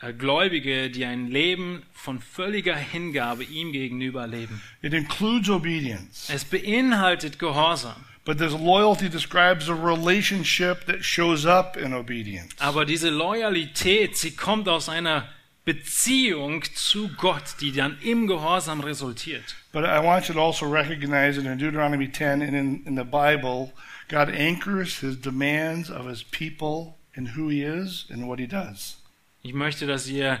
[0.00, 4.60] äh, Gläubige, die ein Leben von völliger Hingabe ihm gegenüber leben.
[4.82, 6.28] It includes obedience.
[6.28, 12.54] Es beinhaltet Gehorsam, But this loyalty describes a relationship that shows up in obedience.
[12.60, 15.28] aber diese Loyalität, sie kommt aus einer
[15.64, 19.56] Beziehung zu Gott, die dann im Gehorsam resultiert.
[19.72, 23.04] But I want you to also recognize that in Deuteronomy 10 and in, in the
[23.04, 23.72] Bible,
[24.08, 28.98] God anchors his demands of his people and who he is and what he does.
[29.42, 30.40] Ich möchte, dass ihr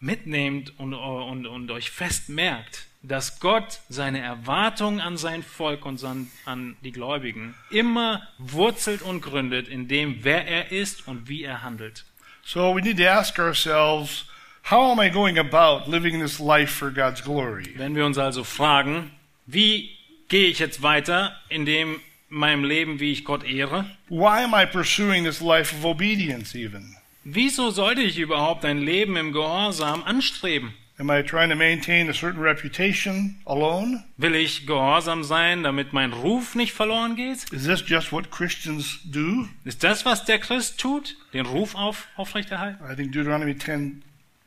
[0.00, 6.02] mitnehmt und, und, und euch fest merkt, dass Gott seine Erwartungen an sein Volk und
[6.44, 11.62] an, die Gläubigen immer wurzelt und gründet in dem, wer er ist und wie er
[11.62, 12.04] handelt.
[12.44, 14.26] So we need to ask ourselves,
[14.70, 17.74] how am I going about living this life for God's glory?
[17.76, 19.10] Wenn wir uns also fragen,
[19.46, 19.90] wie
[20.28, 22.00] gehe ich jetzt weiter in dem
[22.30, 23.84] in meinem Leben, wie ich Gott ehre?
[24.08, 26.96] Why am I pursuing this life of obedience even?
[27.24, 30.74] Wieso sollte ich überhaupt ein Leben im Gehorsam anstreben?
[30.98, 34.04] Am I trying to maintain a certain reputation alone?
[34.18, 37.50] Will ich gehorsam sein, damit mein Ruf nicht verloren geht?
[37.50, 39.48] Is this just what Christians do?
[39.64, 41.16] Ist das, was der Christ tut?
[41.32, 42.78] Den Ruf auf, aufrechterhalten?
[42.84, 44.02] I think Deuteronomy 10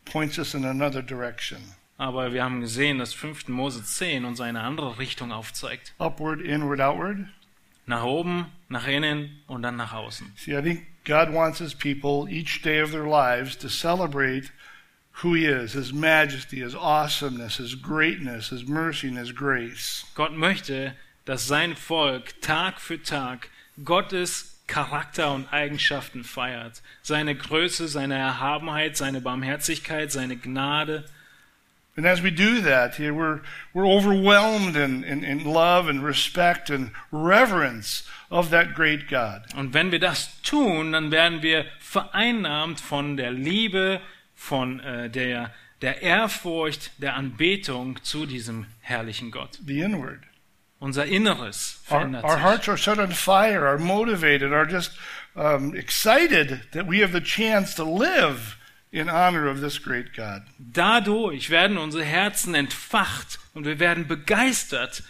[0.05, 1.59] points us in another direction.
[1.97, 3.47] Aber wir haben gesehen, dass 5.
[3.47, 5.93] Mose 10 uns eine andere Richtung aufzeigt.
[5.97, 7.17] Upward, inward, outward.
[7.87, 10.33] Nach oben, nach innen und dann nach außen.
[10.35, 14.51] See, I think God wants his people each day of their lives to celebrate
[15.21, 20.05] who he is, his majesty, his awesomeness, his greatness, his mercy, and his grace.
[20.15, 20.93] Gott möchte,
[21.25, 23.49] dass sein Volk Tag für Tag
[23.83, 26.81] Gottes Charakter und Eigenschaften feiert.
[27.01, 31.05] Seine Größe, seine Erhabenheit, seine Barmherzigkeit, seine Gnade.
[31.97, 33.39] And as we do that, we're,
[33.73, 39.43] we're overwhelmed in, in, in love and respect and reverence of that great God.
[39.55, 44.01] Und wenn wir das tun, dann werden wir vereinnahmt von der Liebe,
[44.45, 49.59] von äh, der, der Ehrfurcht, der Anbetung zu diesem herrlichen Gott.
[49.65, 50.19] The inward.
[50.79, 52.43] Unser Inneres Our, verändert our sich.
[52.43, 54.91] hearts are set on fire, are motivated, are just
[55.35, 58.57] um, excited that we have the chance to live
[58.91, 60.43] in honor of this great God.
[60.59, 65.03] Dadurch werden unsere Herzen entfacht und wir werden begeistert,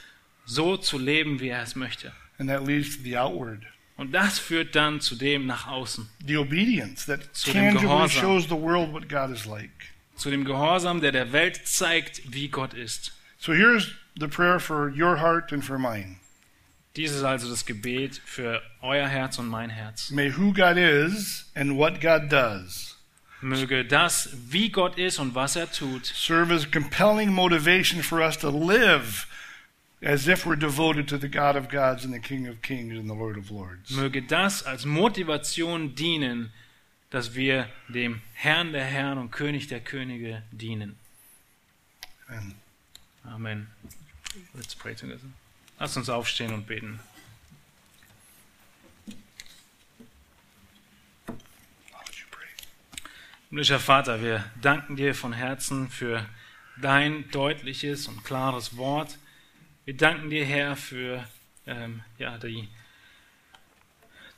[0.46, 2.14] so zu leben, wie er es möchte.
[2.38, 3.66] And that leads to the outward.
[3.98, 8.10] Und das führt dann zu dem nach außen, The obedience that Zu dem Gehorsam.
[8.22, 9.72] shows the world what God is like.
[10.18, 13.14] zu dem Gehorsam, der der Welt zeigt, wie Gott ist.
[13.38, 16.18] So here's the prayer for your heart and for mine.
[16.96, 20.12] Dies ist also das Gebet für euer Herz und mein Herz.
[20.12, 22.94] May who God is and what God does
[23.42, 28.38] Möge das, wie Gott ist und was er tut, serve as compelling motivation for us
[28.40, 29.28] to live
[30.02, 33.10] as if we're devoted to the God of gods and the King of kings and
[33.10, 33.92] the Lord of lords.
[33.92, 36.52] möge das als Motivation dienen,
[37.10, 40.98] dass wir dem Herrn der Herren und König der Könige dienen.
[42.28, 42.56] Amen.
[43.24, 43.68] Amen.
[44.54, 45.30] Let's pray together.
[45.80, 47.00] Lass uns aufstehen und beten.
[53.50, 56.26] Himmlischer Vater, wir danken dir von Herzen für
[56.82, 59.18] dein deutliches und klares Wort.
[59.86, 61.24] Wir danken dir, Herr, für
[61.68, 62.68] ähm, ja, die,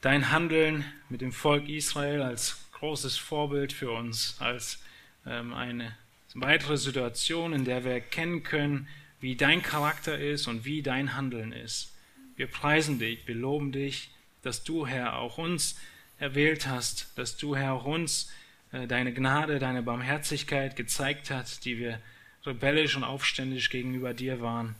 [0.01, 4.83] dein Handeln mit dem Volk Israel als großes Vorbild für uns, als
[5.25, 5.95] ähm, eine
[6.33, 8.89] weitere Situation, in der wir erkennen können,
[9.21, 11.95] wie dein Charakter ist und wie dein Handeln ist.
[12.35, 15.79] Wir preisen dich, wir loben dich, dass du, Herr, auch uns
[16.19, 18.33] erwählt hast, dass du, Herr, auch uns
[18.73, 22.01] äh, deine Gnade, deine Barmherzigkeit gezeigt hat, die wir
[22.45, 24.75] rebellisch und aufständisch gegenüber dir waren.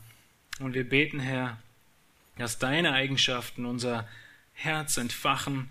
[0.58, 1.58] Und wir beten, Herr,
[2.36, 4.08] dass deine Eigenschaften unser
[4.54, 5.70] Herz entfachen,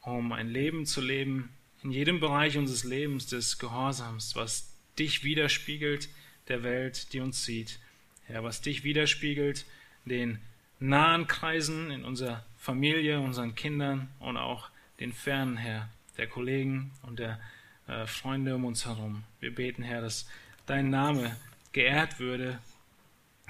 [0.00, 1.50] um ein Leben zu leben,
[1.82, 6.08] in jedem Bereich unseres Lebens des Gehorsams, was dich widerspiegelt
[6.48, 7.78] der Welt, die uns sieht.
[8.26, 9.66] Herr, was dich widerspiegelt
[10.04, 10.38] den
[10.78, 14.70] nahen Kreisen in unserer Familie, unseren Kindern und auch
[15.00, 17.40] den fernen, Herr, der Kollegen und der
[17.86, 19.24] äh, Freunde um uns herum.
[19.40, 20.28] Wir beten, Herr, dass
[20.66, 21.36] dein Name
[21.72, 22.58] geehrt würde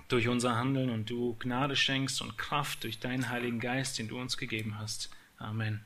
[0.08, 4.18] durch unser Handeln und du Gnade schenkst und Kraft durch deinen Heiligen Geist, den du
[4.18, 5.10] uns gegeben hast.
[5.38, 5.84] Amen.